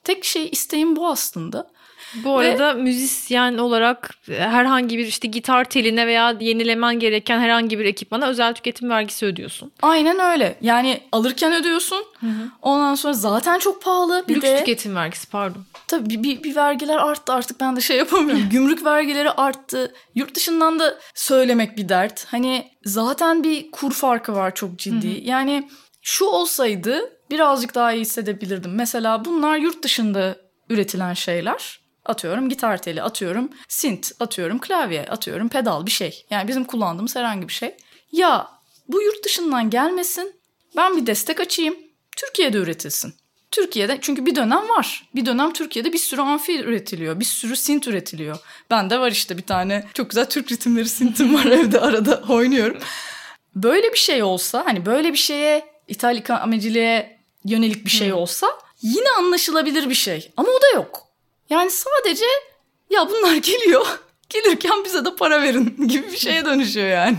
[0.05, 1.70] Tek şey isteğim bu aslında.
[2.14, 2.82] Bu arada Ve...
[2.82, 8.90] müzisyen olarak herhangi bir işte gitar teline veya yenilemen gereken herhangi bir ekipmana özel tüketim
[8.90, 9.72] vergisi ödüyorsun.
[9.82, 10.59] Aynen öyle.
[10.61, 12.04] Yani alırken ödüyorsun.
[12.20, 12.48] Hı hı.
[12.62, 14.24] Ondan sonra zaten çok pahalı.
[14.28, 14.59] Bir Lüks de...
[14.59, 15.64] tüketim vergisi pardon.
[15.88, 18.48] Tabii bir, bir, bir vergiler arttı artık ben de şey yapamıyorum.
[18.50, 19.94] Gümrük vergileri arttı.
[20.14, 22.26] Yurt dışından da söylemek bir dert.
[22.30, 25.14] Hani zaten bir kur farkı var çok ciddi.
[25.14, 25.24] Hı hı.
[25.24, 25.68] Yani
[26.02, 28.74] şu olsaydı birazcık daha iyi hissedebilirdim.
[28.74, 30.36] Mesela bunlar yurt dışında
[30.70, 31.80] üretilen şeyler.
[32.09, 36.26] Atıyorum gitar teli, atıyorum synth, atıyorum klavye, atıyorum pedal bir şey.
[36.30, 37.74] Yani bizim kullandığımız herhangi bir şey.
[38.12, 38.48] Ya
[38.88, 40.36] bu yurt dışından gelmesin.
[40.76, 41.76] Ben bir destek açayım.
[42.16, 43.14] Türkiye'de üretilsin.
[43.50, 45.09] Türkiye'de çünkü bir dönem var.
[45.14, 47.20] Bir dönem Türkiye'de bir sürü amfi üretiliyor.
[47.20, 48.38] Bir sürü synth üretiliyor.
[48.70, 52.78] Ben de var işte bir tane çok güzel Türk ritimleri synth'im var evde arada oynuyorum.
[53.54, 58.46] Böyle bir şey olsa hani böyle bir şeye İtalika ameciliğe yönelik bir şey olsa
[58.82, 60.32] yine anlaşılabilir bir şey.
[60.36, 61.07] Ama o da yok.
[61.51, 62.24] Yani sadece
[62.90, 63.86] ya bunlar geliyor.
[64.28, 67.16] Gelirken bize de para verin gibi bir şeye dönüşüyor yani.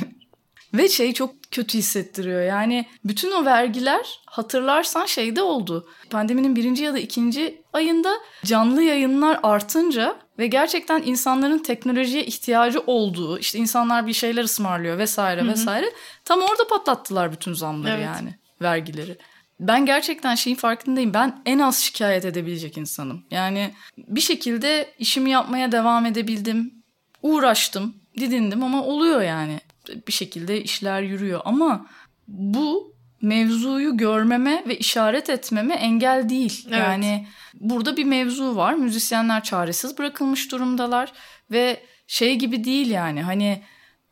[0.73, 2.41] Ve şey çok kötü hissettiriyor.
[2.41, 5.88] Yani bütün o vergiler hatırlarsan şeyde oldu.
[6.09, 8.13] Pandeminin birinci ya da ikinci ayında
[8.45, 15.47] canlı yayınlar artınca ve gerçekten insanların teknolojiye ihtiyacı olduğu, işte insanlar bir şeyler ısmarlıyor vesaire
[15.47, 15.93] vesaire.
[16.25, 18.05] Tam orada patlattılar bütün zamları evet.
[18.05, 19.17] yani, vergileri
[19.60, 21.14] ben gerçekten şeyin farkındayım.
[21.14, 23.24] Ben en az şikayet edebilecek insanım.
[23.32, 26.74] Yani bir şekilde işimi yapmaya devam edebildim.
[27.22, 29.60] Uğraştım, didindim ama oluyor yani.
[30.07, 31.86] Bir şekilde işler yürüyor ama
[32.28, 36.66] bu mevzuyu görmeme ve işaret etmeme engel değil.
[36.68, 36.80] Evet.
[36.80, 38.74] Yani burada bir mevzu var.
[38.74, 41.14] Müzisyenler çaresiz bırakılmış durumdalar
[41.51, 43.22] ve şey gibi değil yani.
[43.22, 43.62] Hani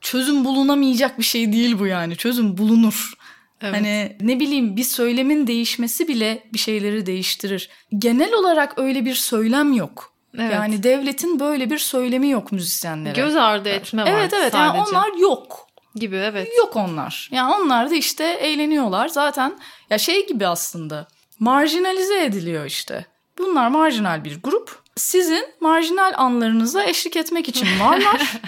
[0.01, 2.15] çözüm bulunamayacak bir şey değil bu yani.
[2.15, 3.13] Çözüm bulunur.
[3.61, 3.75] Evet.
[3.75, 7.69] Hani ne bileyim bir söylemin değişmesi bile bir şeyleri değiştirir.
[7.97, 10.13] Genel olarak öyle bir söylem yok.
[10.37, 10.53] Evet.
[10.53, 13.13] Yani devletin böyle bir söylemi yok müzisyenlere.
[13.21, 14.77] Göz ardı etme var Evet evet sadece.
[14.77, 15.67] yani onlar yok.
[15.95, 16.47] Gibi evet.
[16.57, 17.29] Yok onlar.
[17.31, 19.07] Yani onlar da işte eğleniyorlar.
[19.07, 21.07] Zaten ya şey gibi aslında
[21.39, 23.05] marjinalize ediliyor işte.
[23.37, 24.79] Bunlar marjinal bir grup.
[24.95, 28.41] Sizin marjinal anlarınıza eşlik etmek için varlar.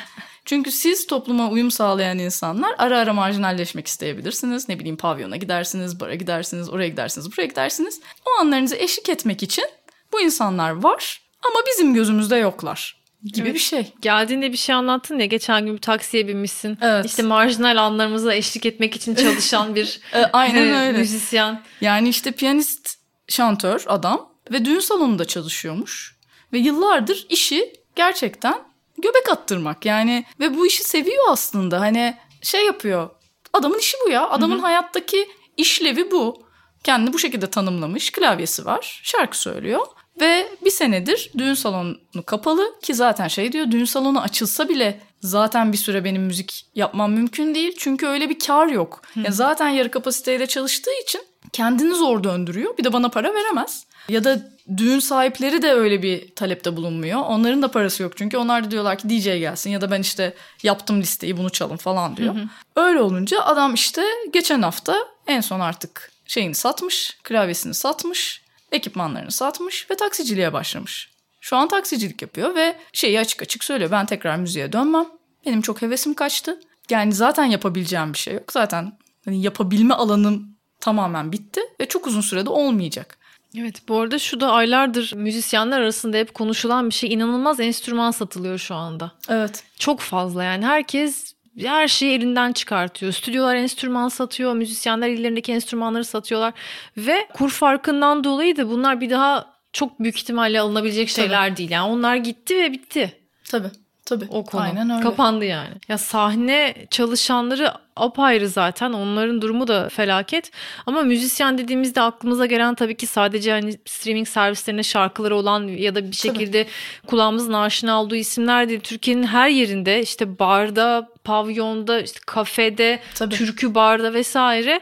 [0.49, 4.69] Çünkü siz topluma uyum sağlayan insanlar ara ara marjinalleşmek isteyebilirsiniz.
[4.69, 8.01] Ne bileyim pavyona gidersiniz, bara gidersiniz, oraya gidersiniz, buraya gidersiniz.
[8.27, 9.65] O anlarınızı eşlik etmek için
[10.13, 13.53] bu insanlar var ama bizim gözümüzde yoklar gibi evet.
[13.53, 13.93] bir şey.
[14.01, 16.77] Geldiğinde bir şey anlattın ya geçen gün bir taksiye binmişsin.
[16.81, 17.05] Evet.
[17.05, 20.97] İşte marjinal anlarımıza eşlik etmek için çalışan bir e, Aynen e, öyle.
[20.97, 21.63] müzisyen.
[21.81, 22.95] Yani işte piyanist,
[23.27, 26.19] şantör adam ve düğün salonunda çalışıyormuş.
[26.53, 28.68] Ve yıllardır işi gerçekten
[29.01, 33.09] göbek attırmak yani ve bu işi seviyor aslında hani şey yapıyor
[33.53, 34.61] adamın işi bu ya adamın Hı-hı.
[34.61, 35.27] hayattaki
[35.57, 36.43] işlevi bu
[36.83, 39.85] kendini bu şekilde tanımlamış klavyesi var şarkı söylüyor
[40.21, 41.95] ve bir senedir düğün salonu
[42.25, 47.11] kapalı ki zaten şey diyor düğün salonu açılsa bile zaten bir süre benim müzik yapmam
[47.11, 47.75] mümkün değil.
[47.77, 49.01] Çünkü öyle bir kar yok.
[49.13, 49.19] Hı.
[49.19, 51.21] Yani zaten yarı kapasiteyle çalıştığı için
[51.53, 52.77] kendini zor döndürüyor.
[52.77, 53.85] Bir de bana para veremez.
[54.09, 57.19] Ya da düğün sahipleri de öyle bir talepte bulunmuyor.
[57.19, 60.33] Onların da parası yok çünkü onlar da diyorlar ki DJ gelsin ya da ben işte
[60.63, 62.35] yaptım listeyi bunu çalın falan diyor.
[62.35, 62.47] Hı hı.
[62.75, 64.03] Öyle olunca adam işte
[64.33, 64.95] geçen hafta
[65.27, 68.41] en son artık şeyini satmış, klavyesini satmış,
[68.71, 71.09] ekipmanlarını satmış ve taksiciliğe başlamış.
[71.41, 73.91] Şu an taksicilik yapıyor ve şeyi açık açık söylüyor.
[73.91, 75.05] Ben tekrar müziğe dönmem.
[75.45, 76.59] Benim çok hevesim kaçtı.
[76.89, 78.51] Yani zaten yapabileceğim bir şey yok.
[78.51, 83.18] Zaten hani yapabilme alanım tamamen bitti ve çok uzun sürede olmayacak.
[83.57, 88.57] Evet bu arada şu da aylardır müzisyenler arasında hep konuşulan bir şey inanılmaz enstrüman satılıyor
[88.57, 89.11] şu anda.
[89.29, 89.63] Evet.
[89.79, 93.11] Çok fazla yani herkes her şeyi elinden çıkartıyor.
[93.11, 96.53] Stüdyolar enstrüman satıyor, müzisyenler ellerindeki enstrümanları satıyorlar
[96.97, 101.57] ve kur farkından dolayı da bunlar bir daha çok büyük ihtimalle alınabilecek şeyler Tabii.
[101.57, 101.71] değil.
[101.71, 103.19] Yani onlar gitti ve bitti.
[103.51, 103.71] Tabii.
[104.09, 104.25] Tabii.
[104.29, 104.61] O konu.
[104.61, 105.03] Aynen öyle.
[105.03, 105.69] Kapandı yani.
[105.87, 108.93] Ya sahne çalışanları apayrı zaten.
[108.93, 110.51] Onların durumu da felaket.
[110.85, 116.11] Ama müzisyen dediğimizde aklımıza gelen tabii ki sadece hani streaming servislerine şarkıları olan ya da
[116.11, 117.07] bir şekilde tabii.
[117.07, 118.79] kulağımızın aşina olduğu isimler değil.
[118.79, 123.35] Türkiye'nin her yerinde işte barda, pavyonda, işte kafede, tabii.
[123.35, 124.81] türkü barda vesaire.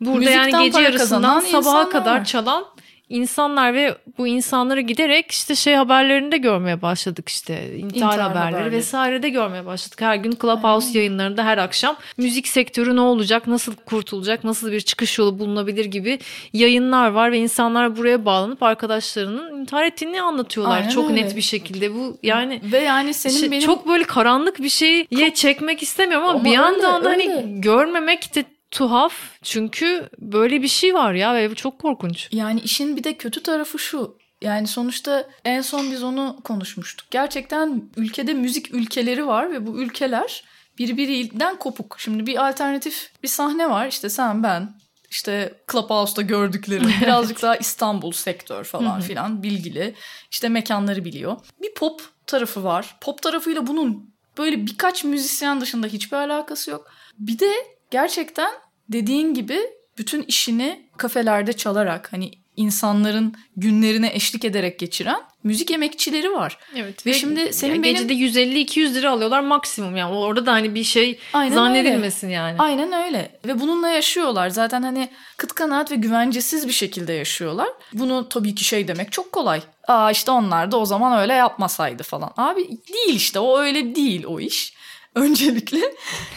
[0.00, 2.24] Burada Müzikten yani gece yarısından sabaha kadar var.
[2.24, 2.64] çalan
[3.08, 8.72] insanlar ve bu insanları giderek işte şey haberlerinde görmeye başladık işte intihar, intihar haberleri, haberleri
[8.72, 10.00] vesaire görmeye başladık.
[10.00, 10.98] Her gün Clubhouse Aynen.
[10.98, 16.18] yayınlarında her akşam müzik sektörü ne olacak, nasıl kurtulacak, nasıl bir çıkış yolu bulunabilir gibi
[16.52, 21.22] yayınlar var ve insanlar buraya bağlanıp arkadaşlarının intihar ettiğini anlatıyorlar Aynen çok öyle.
[21.22, 21.94] net bir şekilde.
[21.94, 25.36] Bu yani ve yani senin şey, benim çok böyle karanlık bir çok...
[25.36, 30.94] çekmek istemiyorum ama, ama bir yandan da hani görmemek de tuhaf çünkü böyle bir şey
[30.94, 32.28] var ya ve bu çok korkunç.
[32.32, 34.18] Yani işin bir de kötü tarafı şu.
[34.42, 37.10] Yani sonuçta en son biz onu konuşmuştuk.
[37.10, 40.44] Gerçekten ülkede müzik ülkeleri var ve bu ülkeler
[40.78, 41.96] birbirinden kopuk.
[41.98, 43.86] Şimdi bir alternatif bir sahne var.
[43.86, 44.74] İşte sen ben
[45.10, 49.94] işte Clubhouse'da gördüklerim birazcık daha İstanbul sektör falan filan bilgili.
[50.30, 51.36] İşte mekanları biliyor.
[51.62, 52.96] Bir pop tarafı var.
[53.00, 56.92] Pop tarafıyla bunun böyle birkaç müzisyen dışında hiçbir alakası yok.
[57.18, 57.52] Bir de
[57.90, 58.50] gerçekten
[58.88, 59.60] dediğin gibi
[59.98, 66.58] bütün işini kafelerde çalarak hani insanların günlerine eşlik ederek geçiren müzik emekçileri var.
[66.76, 67.06] Evet.
[67.06, 70.84] Ve şimdi senin yani benim- gecede 150-200 lira alıyorlar maksimum yani orada da hani bir
[70.84, 72.56] şey Aynen zannedilmesin yani.
[72.58, 73.38] Aynen öyle.
[73.46, 74.48] Ve bununla yaşıyorlar.
[74.48, 77.68] Zaten hani kıt kanaat ve güvencesiz bir şekilde yaşıyorlar.
[77.92, 79.60] Bunu tabii ki şey demek çok kolay.
[79.88, 82.32] Aa işte onlar da o zaman öyle yapmasaydı falan.
[82.36, 84.78] Abi değil işte o öyle değil o iş.
[85.14, 85.94] Öncelikle.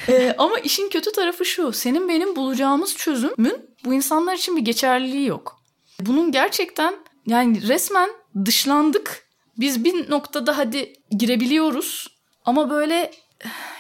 [0.10, 1.72] Ee, ama işin kötü tarafı şu.
[1.72, 5.62] Senin benim bulacağımız çözümün bu insanlar için bir geçerliliği yok.
[6.00, 6.96] Bunun gerçekten
[7.28, 8.10] yani resmen
[8.46, 9.26] dışlandık.
[9.58, 12.08] Biz bir noktada hadi girebiliyoruz
[12.46, 13.12] ama böyle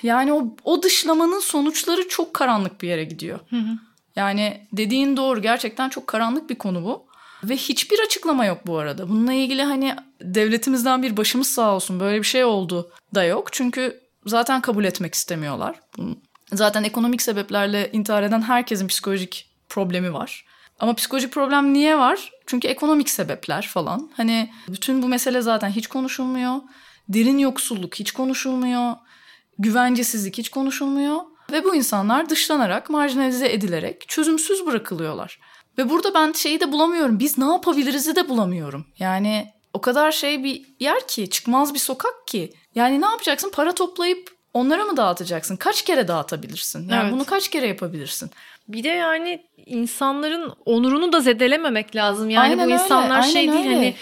[0.03, 3.39] yani o, o dışlamanın sonuçları çok karanlık bir yere gidiyor.
[4.15, 7.05] Yani dediğin doğru gerçekten çok karanlık bir konu bu.
[7.43, 9.09] Ve hiçbir açıklama yok bu arada.
[9.09, 13.53] Bununla ilgili hani devletimizden bir başımız sağ olsun böyle bir şey oldu da yok.
[13.53, 15.79] Çünkü zaten kabul etmek istemiyorlar.
[16.53, 20.45] Zaten ekonomik sebeplerle intihar eden herkesin psikolojik problemi var.
[20.79, 22.31] Ama psikolojik problem niye var?
[22.45, 24.11] Çünkü ekonomik sebepler falan.
[24.17, 26.55] Hani bütün bu mesele zaten hiç konuşulmuyor.
[27.09, 28.93] Derin yoksulluk hiç konuşulmuyor.
[29.59, 31.17] Güvencesizlik hiç konuşulmuyor.
[31.51, 35.39] Ve bu insanlar dışlanarak, marjinalize edilerek çözümsüz bırakılıyorlar.
[35.77, 37.19] Ve burada ben şeyi de bulamıyorum.
[37.19, 38.85] Biz ne yapabiliriz'i de bulamıyorum.
[38.99, 42.53] Yani o kadar şey bir yer ki, çıkmaz bir sokak ki.
[42.75, 43.51] Yani ne yapacaksın?
[43.53, 45.55] Para toplayıp onlara mı dağıtacaksın?
[45.55, 46.89] Kaç kere dağıtabilirsin?
[46.89, 47.13] Yani Evet.
[47.13, 48.31] bunu kaç kere yapabilirsin?
[48.67, 52.29] Bir de yani insanların onurunu da zedelememek lazım.
[52.29, 53.75] Yani Aynen bu öyle, insanlar şey aynen değil öyle.
[53.75, 53.95] hani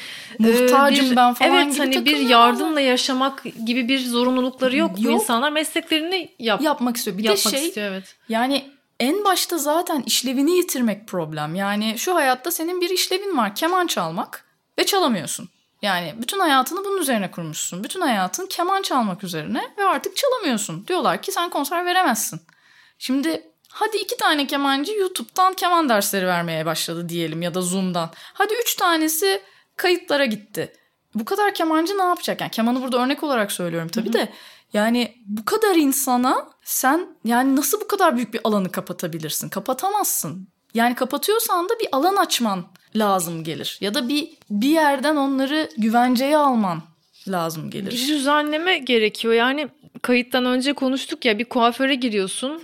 [0.51, 4.91] Muhtacım bir- ben falan evet, gibi hani bir yardımla yaşamak gibi bir zorunlulukları yok.
[4.97, 5.13] Bu Yok.
[5.13, 7.17] insanlar mesleklerini yap, Yapmak istiyor.
[7.17, 8.15] Bir yapmak de şey istiyor evet.
[8.29, 11.55] Yani en başta zaten işlevini yitirmek problem.
[11.55, 13.55] Yani şu hayatta senin bir işlevin var.
[13.55, 14.45] Keman çalmak
[14.79, 15.49] ve çalamıyorsun.
[15.81, 17.83] Yani bütün hayatını bunun üzerine kurmuşsun.
[17.83, 20.87] Bütün hayatın keman çalmak üzerine ve artık çalamıyorsun.
[20.87, 22.41] Diyorlar ki sen konser veremezsin.
[22.97, 28.09] Şimdi hadi iki tane kemancı YouTube'dan keman dersleri vermeye başladı diyelim ya da Zoom'dan.
[28.33, 29.41] Hadi üç tanesi
[29.75, 30.73] kayıtlara gitti.
[31.15, 32.41] Bu kadar kemancı ne yapacak?
[32.41, 34.33] Yani kemanı burada örnek olarak söylüyorum tabii de.
[34.73, 39.49] Yani bu kadar insana sen yani nasıl bu kadar büyük bir alanı kapatabilirsin?
[39.49, 40.47] Kapatamazsın.
[40.73, 42.63] Yani kapatıyorsan da bir alan açman
[42.95, 43.77] lazım gelir.
[43.81, 46.81] Ya da bir bir yerden onları güvenceye alman
[47.27, 47.91] lazım Bir gelir.
[48.07, 49.33] düzenleme gerekiyor.
[49.33, 49.67] Yani
[50.01, 52.61] kayıttan önce konuştuk ya bir kuaföre giriyorsun.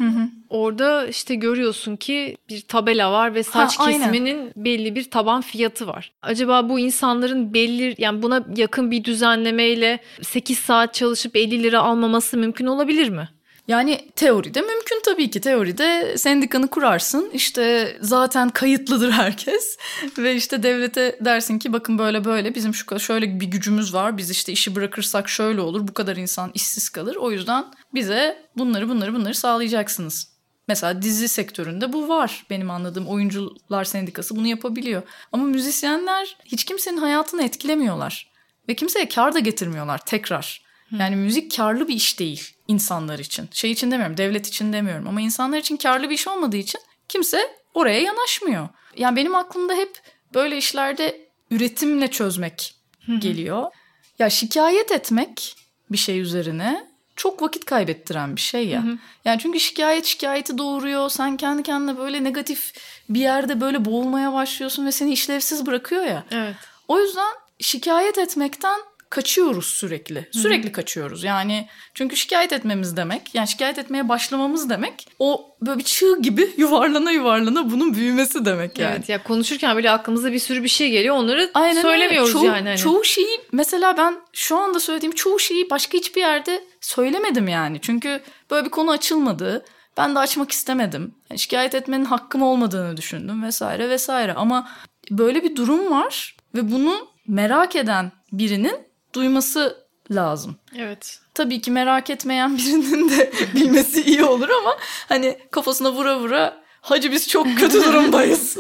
[0.50, 4.00] Orada işte görüyorsun ki bir tabela var ve saç Ha, aynen.
[4.00, 6.12] kesiminin belli bir taban fiyatı var.
[6.22, 12.38] Acaba bu insanların belli yani buna yakın bir düzenlemeyle 8 saat çalışıp 50 lira almaması
[12.38, 13.30] mümkün olabilir mi?
[13.68, 15.42] Yani teoride mümkün tabii ki.
[15.42, 17.30] Teoride sendikanı kurarsın.
[17.34, 19.78] İşte zaten kayıtlıdır herkes.
[20.18, 24.18] Ve işte devlete dersin ki bakın böyle böyle bizim şu şöyle bir gücümüz var.
[24.18, 25.88] Biz işte işi bırakırsak şöyle olur.
[25.88, 27.16] Bu kadar insan işsiz kalır.
[27.16, 30.36] O yüzden bize bunları bunları bunları sağlayacaksınız.
[30.68, 32.46] Mesela dizi sektöründe bu var.
[32.50, 35.04] Benim anladığım oyuncular sendikası bunu yapabiliyor.
[35.32, 38.32] Ama müzisyenler hiç kimsenin hayatını etkilemiyorlar.
[38.70, 40.65] Ve kimseye kar da getirmiyorlar tekrar.
[40.92, 43.50] Yani müzik karlı bir iş değil insanlar için.
[43.52, 47.56] Şey için demiyorum, devlet için demiyorum ama insanlar için karlı bir iş olmadığı için kimse
[47.74, 48.70] oraya yanaşmıyor.
[48.98, 50.02] Yani benim aklımda hep
[50.34, 52.76] böyle işlerde üretimle çözmek
[53.20, 53.72] geliyor.
[54.20, 55.56] Ya şikayet etmek
[55.92, 58.84] bir şey üzerine çok vakit kaybettiren bir şey ya.
[59.26, 61.10] Yani çünkü şikayet şikayeti doğuruyor.
[61.10, 62.74] Sen kendi kendine böyle negatif
[63.10, 66.26] bir yerde böyle boğulmaya başlıyorsun ve seni işlevsiz bırakıyor ya.
[66.32, 66.56] Evet.
[66.88, 68.80] O yüzden şikayet etmekten
[69.16, 70.30] kaçıyoruz sürekli.
[70.32, 71.24] Sürekli kaçıyoruz.
[71.24, 76.50] Yani çünkü şikayet etmemiz demek, yani şikayet etmeye başlamamız demek o böyle bir çığ gibi
[76.58, 78.96] yuvarlana yuvarlana bunun büyümesi demek yani.
[78.96, 81.16] Evet ya konuşurken bile aklımıza bir sürü bir şey geliyor.
[81.16, 81.82] Onları Aynen öyle.
[81.82, 82.68] söylemiyoruz çoğu, yani.
[82.68, 82.78] Hani.
[82.78, 87.80] Çoğu şeyi mesela ben şu anda söylediğim çoğu şeyi başka hiçbir yerde söylemedim yani.
[87.82, 89.66] Çünkü böyle bir konu açılmadı.
[89.98, 91.16] Ben de açmak istemedim.
[91.30, 94.34] Yani şikayet etmenin hakkım olmadığını düşündüm vesaire vesaire.
[94.34, 94.70] Ama
[95.12, 100.56] böyle bir durum var ve bunu merak eden birinin duyması lazım.
[100.78, 101.20] Evet.
[101.34, 104.78] Tabii ki merak etmeyen birinin de bilmesi iyi olur ama
[105.10, 108.58] hani kafasına vura vura hacı biz çok kötü durumdayız.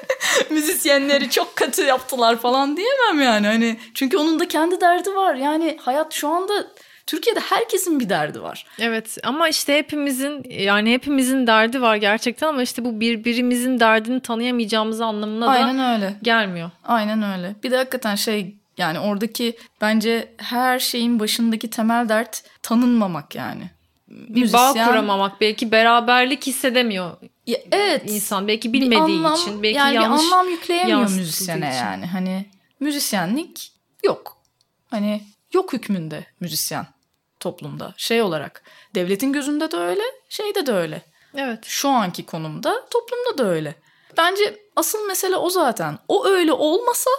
[0.50, 3.46] Müzisyenleri çok kötü yaptılar falan diyemem yani.
[3.46, 5.34] Hani çünkü onun da kendi derdi var.
[5.34, 6.66] Yani hayat şu anda
[7.06, 8.66] Türkiye'de herkesin bir derdi var.
[8.78, 15.00] Evet ama işte hepimizin yani hepimizin derdi var gerçekten ama işte bu birbirimizin derdini tanıyamayacağımız
[15.00, 16.14] anlamına da Aynen öyle.
[16.22, 16.70] gelmiyor.
[16.84, 17.56] Aynen öyle.
[17.62, 23.70] Bir de hakikaten şey yani oradaki bence her şeyin başındaki temel dert tanınmamak yani.
[24.08, 27.16] Bir bağ kuramamak belki beraberlik hissedemiyor
[27.46, 28.02] ya, evet.
[28.06, 31.78] insan belki bilmediği bir anlam, için belki yani yanlış bir anlam yükleyemiyor müzisyene için.
[31.78, 32.06] yani.
[32.06, 32.46] Hani
[32.80, 33.72] müzisyenlik
[34.04, 34.36] yok.
[34.90, 35.22] Hani
[35.52, 36.86] yok hükmünde müzisyen
[37.40, 37.94] toplumda.
[37.96, 38.62] Şey olarak
[38.94, 41.02] devletin gözünde de öyle, şeyde de öyle.
[41.36, 41.64] Evet.
[41.64, 43.74] Şu anki konumda toplumda da öyle.
[44.16, 45.98] Bence asıl mesele o zaten.
[46.08, 47.10] O öyle olmasa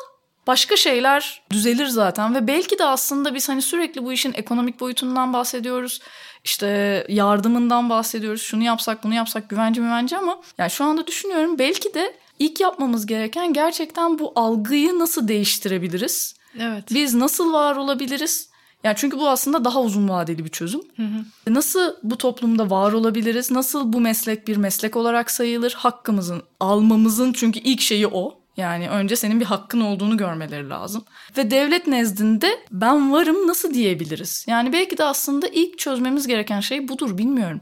[0.47, 5.33] başka şeyler düzelir zaten ve belki de aslında biz hani sürekli bu işin ekonomik boyutundan
[5.33, 6.01] bahsediyoruz.
[6.43, 6.67] İşte
[7.09, 8.41] yardımından bahsediyoruz.
[8.41, 13.05] Şunu yapsak, bunu yapsak, güvence güvence ama yani şu anda düşünüyorum belki de ilk yapmamız
[13.05, 16.35] gereken gerçekten bu algıyı nasıl değiştirebiliriz?
[16.59, 16.83] Evet.
[16.91, 18.49] Biz nasıl var olabiliriz?
[18.83, 20.81] Yani çünkü bu aslında daha uzun vadeli bir çözüm.
[20.95, 21.53] Hı hı.
[21.53, 23.51] Nasıl bu toplumda var olabiliriz?
[23.51, 25.73] Nasıl bu meslek bir meslek olarak sayılır?
[25.77, 28.38] Hakkımızın almamızın çünkü ilk şeyi o.
[28.59, 31.05] Yani önce senin bir hakkın olduğunu görmeleri lazım.
[31.37, 34.45] Ve devlet nezdinde ben varım nasıl diyebiliriz?
[34.49, 37.61] Yani belki de aslında ilk çözmemiz gereken şey budur bilmiyorum.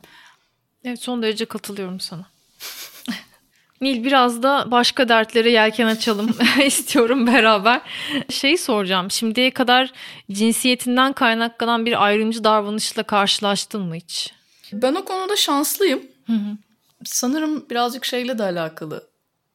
[0.84, 2.26] Evet son derece katılıyorum sana.
[3.82, 6.30] Nil biraz da başka dertlere yelken açalım
[6.66, 7.82] istiyorum beraber.
[8.30, 9.12] Şeyi soracağım.
[9.12, 9.92] Şimdiye kadar
[10.32, 14.34] cinsiyetinden kaynaklanan bir ayrımcı davranışla karşılaştın mı hiç?
[14.74, 16.02] Ben o konuda şanslıyım.
[16.28, 16.58] Hı hı.
[17.06, 19.08] Sanırım birazcık şeyle de alakalı.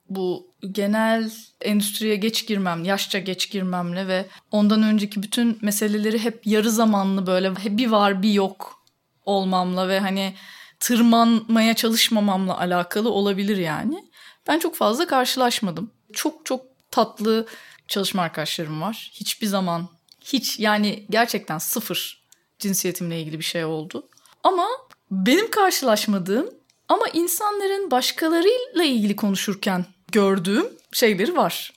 [0.08, 6.70] Bu genel endüstriye geç girmem, yaşça geç girmemle ve ondan önceki bütün meseleleri hep yarı
[6.70, 8.82] zamanlı böyle bir var bir yok
[9.24, 10.34] olmamla ve hani
[10.80, 14.04] tırmanmaya çalışmamamla alakalı olabilir yani.
[14.46, 15.90] Ben çok fazla karşılaşmadım.
[16.12, 17.46] Çok çok tatlı
[17.88, 19.10] çalışma arkadaşlarım var.
[19.14, 19.88] Hiçbir zaman
[20.24, 22.22] hiç yani gerçekten sıfır
[22.58, 24.08] cinsiyetimle ilgili bir şey oldu.
[24.44, 24.66] Ama
[25.10, 26.50] benim karşılaşmadığım
[26.88, 31.72] ama insanların başkalarıyla ilgili konuşurken gördüğüm şeyleri var.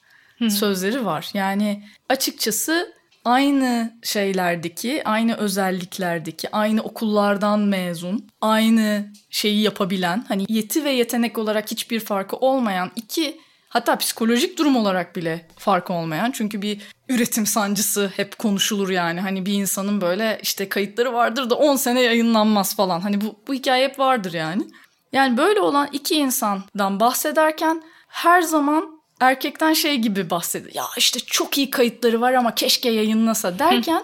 [0.49, 1.29] Sözleri var.
[1.33, 2.93] Yani açıkçası
[3.25, 11.71] aynı şeylerdeki, aynı özelliklerdeki, aynı okullardan mezun, aynı şeyi yapabilen, hani yeti ve yetenek olarak
[11.71, 18.11] hiçbir farkı olmayan iki hatta psikolojik durum olarak bile farkı olmayan çünkü bir üretim sancısı
[18.15, 19.21] hep konuşulur yani.
[19.21, 23.01] Hani bir insanın böyle işte kayıtları vardır da 10 sene yayınlanmaz falan.
[23.01, 24.67] Hani bu, bu hikaye hep vardır yani.
[25.11, 27.83] Yani böyle olan iki insandan bahsederken
[28.15, 30.75] her zaman erkekten şey gibi bahsediyor.
[30.75, 34.03] Ya işte çok iyi kayıtları var ama keşke yayınlasa derken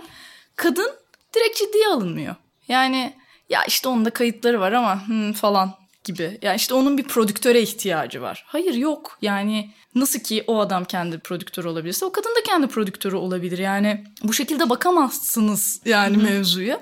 [0.55, 0.91] kadın
[1.35, 2.35] direkt ciddiye alınmıyor.
[2.67, 3.13] Yani
[3.49, 6.37] ya işte onun da kayıtları var ama hmm, falan gibi.
[6.41, 8.45] Yani işte onun bir prodüktöre ihtiyacı var.
[8.47, 9.17] Hayır yok.
[9.21, 13.57] Yani nasıl ki o adam kendi prodüktörü olabilirse o kadın da kendi prodüktörü olabilir.
[13.57, 16.81] Yani bu şekilde bakamazsınız yani mevzuya.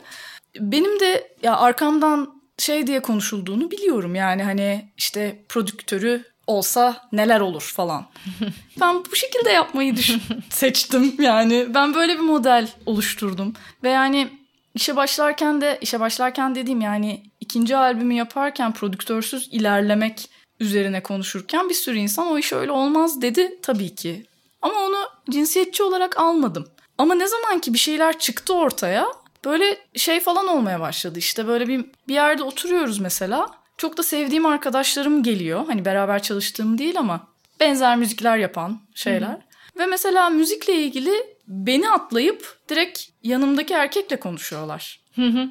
[0.60, 4.16] Benim de ya arkamdan şey diye konuşulduğunu biliyorum.
[4.16, 8.06] Yani hani işte prodüktörü olsa neler olur falan.
[8.82, 11.68] ben bu şekilde yapmayı düşün seçtim yani.
[11.74, 13.54] Ben böyle bir model oluşturdum.
[13.84, 14.30] Ve yani
[14.76, 20.30] işe başlarken de işe başlarken dediğim yani ikinci albümü yaparken prodüktörsüz ilerlemek
[20.60, 24.26] üzerine konuşurken bir sürü insan o iş öyle olmaz dedi tabii ki.
[24.62, 24.97] Ama onu
[25.30, 26.68] cinsiyetçi olarak almadım.
[26.97, 29.08] Ama ne zaman ki bir şeyler çıktı ortaya
[29.45, 31.20] böyle şey falan olmaya başladı.
[31.20, 33.59] İşte böyle bir, bir yerde oturuyoruz mesela.
[33.80, 35.66] Çok da sevdiğim arkadaşlarım geliyor.
[35.68, 37.28] Hani beraber çalıştığım değil ama
[37.60, 39.28] benzer müzikler yapan şeyler.
[39.28, 39.40] Hı.
[39.80, 41.12] Ve mesela müzikle ilgili
[41.48, 45.00] beni atlayıp direkt yanımdaki erkekle konuşuyorlar.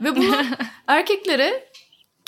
[0.05, 0.35] Ve bunu
[0.87, 1.69] erkeklere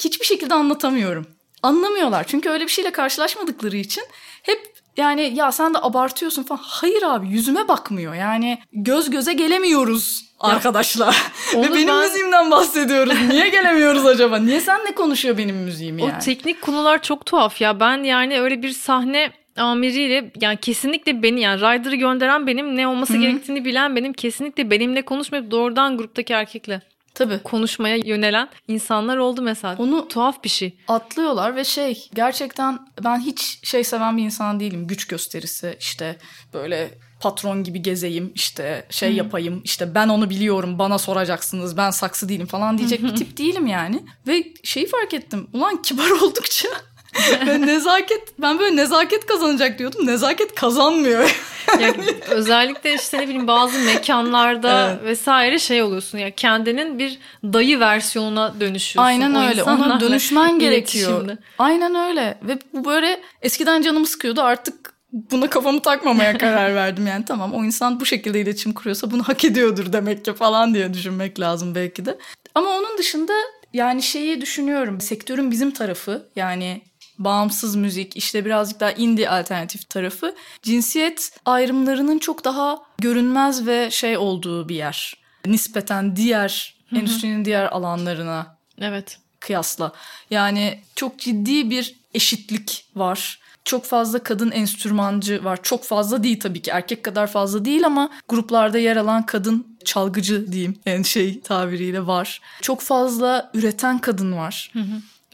[0.05, 1.26] hiçbir şekilde anlatamıyorum.
[1.62, 2.24] Anlamıyorlar.
[2.26, 4.05] Çünkü öyle bir şeyle karşılaşmadıkları için
[4.42, 6.61] hep yani ya sen de abartıyorsun falan.
[6.62, 8.14] Hayır abi yüzüme bakmıyor.
[8.14, 11.16] Yani göz göze gelemiyoruz arkadaşlar.
[11.55, 12.05] Ve benim ben...
[12.05, 13.14] müziğimden bahsediyoruz.
[13.28, 14.38] Niye gelemiyoruz acaba?
[14.38, 16.12] Niye sen ne konuşuyor benim müziğim yani?
[16.16, 17.80] O teknik konular çok tuhaf ya.
[17.80, 23.12] Ben yani öyle bir sahne amiriyle yani kesinlikle beni yani Ryder'ı gönderen benim ne olması
[23.12, 23.22] Hı-hı.
[23.22, 26.82] gerektiğini bilen benim kesinlikle benimle konuşmayıp doğrudan gruptaki erkekle
[27.24, 27.42] Tabii.
[27.42, 29.76] konuşmaya yönelen insanlar oldu mesela.
[29.78, 30.76] Onu tuhaf bir şey.
[30.88, 34.86] Atlıyorlar ve şey gerçekten ben hiç şey seven bir insan değilim.
[34.86, 36.16] Güç gösterisi işte
[36.54, 36.90] böyle
[37.20, 42.46] patron gibi gezeyim işte şey yapayım işte ben onu biliyorum bana soracaksınız ben saksı değilim
[42.46, 44.02] falan diyecek bir tip değilim yani.
[44.26, 46.68] Ve şeyi fark ettim ulan kibar oldukça
[47.46, 50.06] ben nezaket ben böyle nezaket kazanacak diyordum.
[50.06, 51.36] Nezaket kazanmıyor.
[51.80, 55.04] yani özellikle işte ne bileyim bazı mekanlarda evet.
[55.04, 59.08] vesaire şey oluyorsun ya kendinin bir dayı versiyonuna dönüşüyorsun.
[59.08, 59.62] Aynen öyle.
[59.62, 61.36] Ona dönüşmen gerekiyor.
[61.58, 62.38] Aynen öyle.
[62.42, 67.06] Ve bu böyle eskiden canımı sıkıyordu artık buna kafamı takmamaya karar verdim.
[67.06, 70.94] Yani tamam o insan bu şekilde iletişim kuruyorsa bunu hak ediyordur demek ki falan diye
[70.94, 72.18] düşünmek lazım belki de.
[72.54, 73.32] Ama onun dışında
[73.72, 75.00] yani şeyi düşünüyorum.
[75.00, 76.82] Sektörün bizim tarafı yani
[77.24, 84.16] bağımsız müzik, işte birazcık daha indie alternatif tarafı cinsiyet ayrımlarının çok daha görünmez ve şey
[84.16, 85.14] olduğu bir yer.
[85.46, 89.18] Nispeten diğer endüstrinin diğer alanlarına Evet.
[89.40, 89.92] kıyasla.
[90.30, 93.40] Yani çok ciddi bir eşitlik var.
[93.64, 95.58] Çok fazla kadın enstrümancı var.
[95.62, 96.70] Çok fazla değil tabii ki.
[96.70, 100.78] Erkek kadar fazla değil ama gruplarda yer alan kadın çalgıcı diyeyim.
[100.86, 102.40] En şey tabiriyle var.
[102.60, 104.72] Çok fazla üreten kadın var.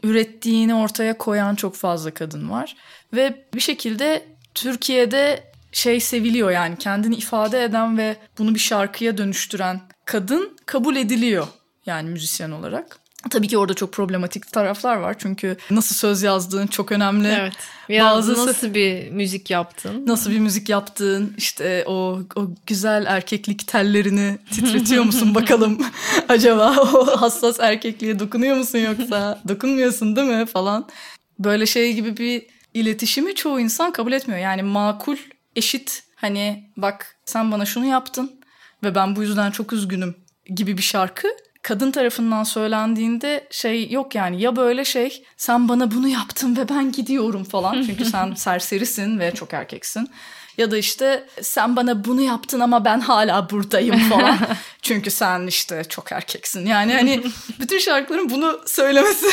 [0.03, 2.75] Ürettiğini ortaya koyan çok fazla kadın var.
[3.13, 4.25] Ve bir şekilde
[4.55, 11.47] Türkiye'de şey seviliyor yani kendini ifade eden ve bunu bir şarkıya dönüştüren kadın kabul ediliyor
[11.85, 12.99] yani müzisyen olarak.
[13.29, 17.27] Tabii ki orada çok problematik taraflar var çünkü nasıl söz yazdığın çok önemli.
[17.27, 17.53] Evet.
[17.89, 20.07] Bazısı- nasıl bir müzik yaptın?
[20.07, 25.77] Nasıl bir müzik yaptığın, işte o, o güzel erkeklik tellerini titretiyor musun bakalım
[26.29, 30.87] acaba o hassas erkekliğe dokunuyor musun yoksa dokunmuyorsun değil mi falan.
[31.39, 34.41] Böyle şey gibi bir iletişimi çoğu insan kabul etmiyor.
[34.41, 35.17] Yani makul,
[35.55, 38.31] eşit hani bak sen bana şunu yaptın
[38.83, 40.15] ve ben bu yüzden çok üzgünüm
[40.55, 41.27] gibi bir şarkı
[41.67, 46.91] kadın tarafından söylendiğinde şey yok yani ya böyle şey sen bana bunu yaptın ve ben
[46.91, 50.09] gidiyorum falan çünkü sen serserisin ve çok erkeksin
[50.57, 54.37] ya da işte sen bana bunu yaptın ama ben hala buradayım falan
[54.81, 57.23] çünkü sen işte çok erkeksin yani hani
[57.59, 59.27] bütün şarkıların bunu söylemesi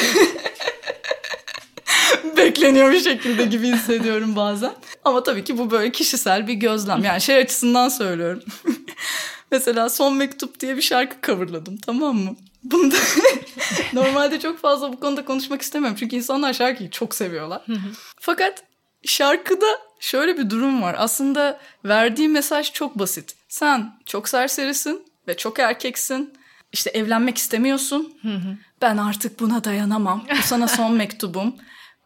[2.36, 4.72] bekleniyor bir şekilde gibi hissediyorum bazen.
[5.04, 7.04] Ama tabii ki bu böyle kişisel bir gözlem.
[7.04, 8.42] Yani şey açısından söylüyorum.
[9.54, 12.36] Mesela Son Mektup diye bir şarkı coverladım tamam mı?
[12.62, 12.96] Bunda
[13.92, 15.96] normalde çok fazla bu konuda konuşmak istemiyorum.
[16.00, 17.62] Çünkü insanlar şarkıyı çok seviyorlar.
[18.20, 18.62] Fakat
[19.04, 19.66] şarkıda
[20.00, 20.96] şöyle bir durum var.
[20.98, 23.34] Aslında verdiği mesaj çok basit.
[23.48, 26.34] Sen çok serserisin ve çok erkeksin.
[26.72, 28.14] İşte evlenmek istemiyorsun.
[28.82, 30.24] Ben artık buna dayanamam.
[30.38, 31.54] Bu sana son mektubum.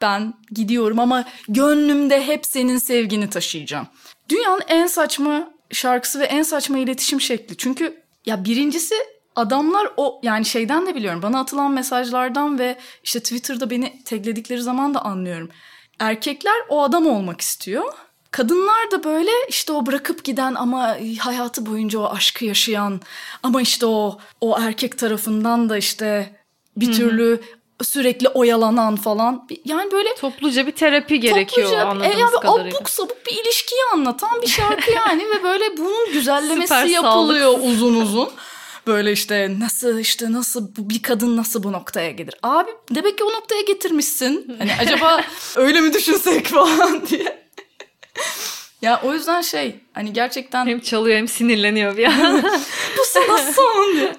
[0.00, 3.86] Ben gidiyorum ama gönlümde hep senin sevgini taşıyacağım.
[4.28, 7.56] Dünyanın en saçma şarkısı ve en saçma iletişim şekli.
[7.56, 8.94] Çünkü ya birincisi
[9.36, 11.22] adamlar o yani şeyden de biliyorum.
[11.22, 15.50] Bana atılan mesajlardan ve işte Twitter'da beni tagledikleri zaman da anlıyorum.
[15.98, 17.84] Erkekler o adam olmak istiyor.
[18.30, 23.00] Kadınlar da böyle işte o bırakıp giden ama hayatı boyunca o aşkı yaşayan
[23.42, 26.36] ama işte o o erkek tarafından da işte
[26.76, 27.40] bir türlü
[27.82, 29.48] sürekli oyalanan falan.
[29.64, 32.78] Yani böyle Topluca bir terapi gerekiyor Topluca, anladığımız e, yani kadarıyla.
[32.78, 37.94] abuk sabuk bir ilişkiyi anlatan bir şarkı yani ve böyle bunun güzellemesi Süper yapılıyor uzun
[37.94, 38.30] uzun.
[38.86, 42.34] Böyle işte nasıl işte nasıl bir kadın nasıl bu noktaya gelir?
[42.42, 44.54] Abi demek ki o noktaya getirmişsin.
[44.58, 45.20] Hani acaba
[45.56, 47.48] öyle mi düşünsek falan diye.
[48.82, 52.42] ya o yüzden şey hani gerçekten Hem çalıyor hem sinirleniyor bir an.
[52.98, 54.16] bu sana son diye.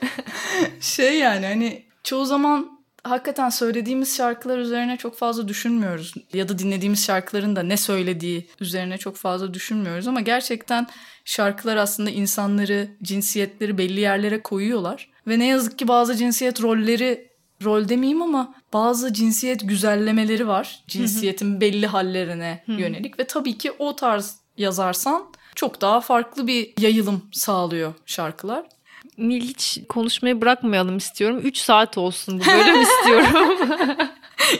[0.81, 6.13] Şey yani hani çoğu zaman hakikaten söylediğimiz şarkılar üzerine çok fazla düşünmüyoruz.
[6.33, 10.07] Ya da dinlediğimiz şarkıların da ne söylediği üzerine çok fazla düşünmüyoruz.
[10.07, 10.87] Ama gerçekten
[11.25, 15.09] şarkılar aslında insanları, cinsiyetleri belli yerlere koyuyorlar.
[15.27, 17.29] Ve ne yazık ki bazı cinsiyet rolleri,
[17.63, 20.83] rol demeyeyim ama bazı cinsiyet güzellemeleri var.
[20.87, 23.19] Cinsiyetin belli hallerine yönelik.
[23.19, 25.23] Ve tabii ki o tarz yazarsan
[25.55, 28.65] çok daha farklı bir yayılım sağlıyor şarkılar.
[29.19, 31.39] Hiç konuşmayı bırakmayalım istiyorum.
[31.43, 33.57] 3 saat olsun bu bölüm istiyorum.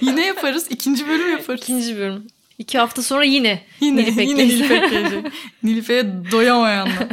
[0.02, 0.68] Yine yaparız.
[0.70, 1.62] ikinci bölüm yaparız.
[1.64, 2.28] İkinci bölüm.
[2.58, 4.48] İki hafta sonra yine, Yine Nilüfer yine.
[4.48, 5.24] Nilüfer.
[5.64, 7.08] Nilüfer'e doyamayanlar.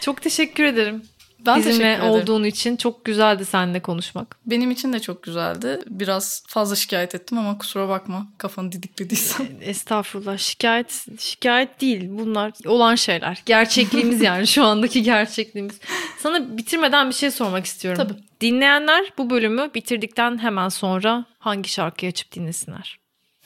[0.00, 1.02] Çok teşekkür ederim.
[1.46, 4.36] Ben Bizimle olduğun için çok güzeldi seninle konuşmak.
[4.46, 5.80] Benim için de çok güzeldi.
[5.86, 9.46] Biraz fazla şikayet ettim ama kusura bakma kafanı didiklediysem.
[9.60, 10.38] Estağfurullah.
[10.38, 12.08] Şikayet şikayet değil.
[12.10, 13.42] Bunlar olan şeyler.
[13.46, 15.80] Gerçekliğimiz yani şu andaki gerçekliğimiz.
[16.18, 18.04] Sana bitirmeden bir şey sormak istiyorum.
[18.08, 18.20] Tabii.
[18.40, 22.98] Dinleyenler bu bölümü bitirdikten hemen sonra hangi şarkıyı açıp dinlesinler?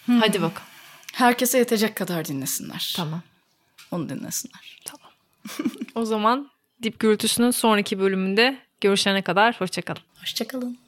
[0.05, 0.21] Hmm.
[0.21, 0.69] Hadi bakalım.
[1.13, 2.95] Herkese yetecek kadar dinlesinler.
[2.97, 3.23] Tamam.
[3.91, 4.79] Onu dinlesinler.
[4.85, 5.11] Tamam.
[5.95, 6.51] o zaman
[6.83, 10.03] Dip Gürültüsü'nün sonraki bölümünde görüşene kadar hoşçakalın.
[10.21, 10.79] Hoşçakalın.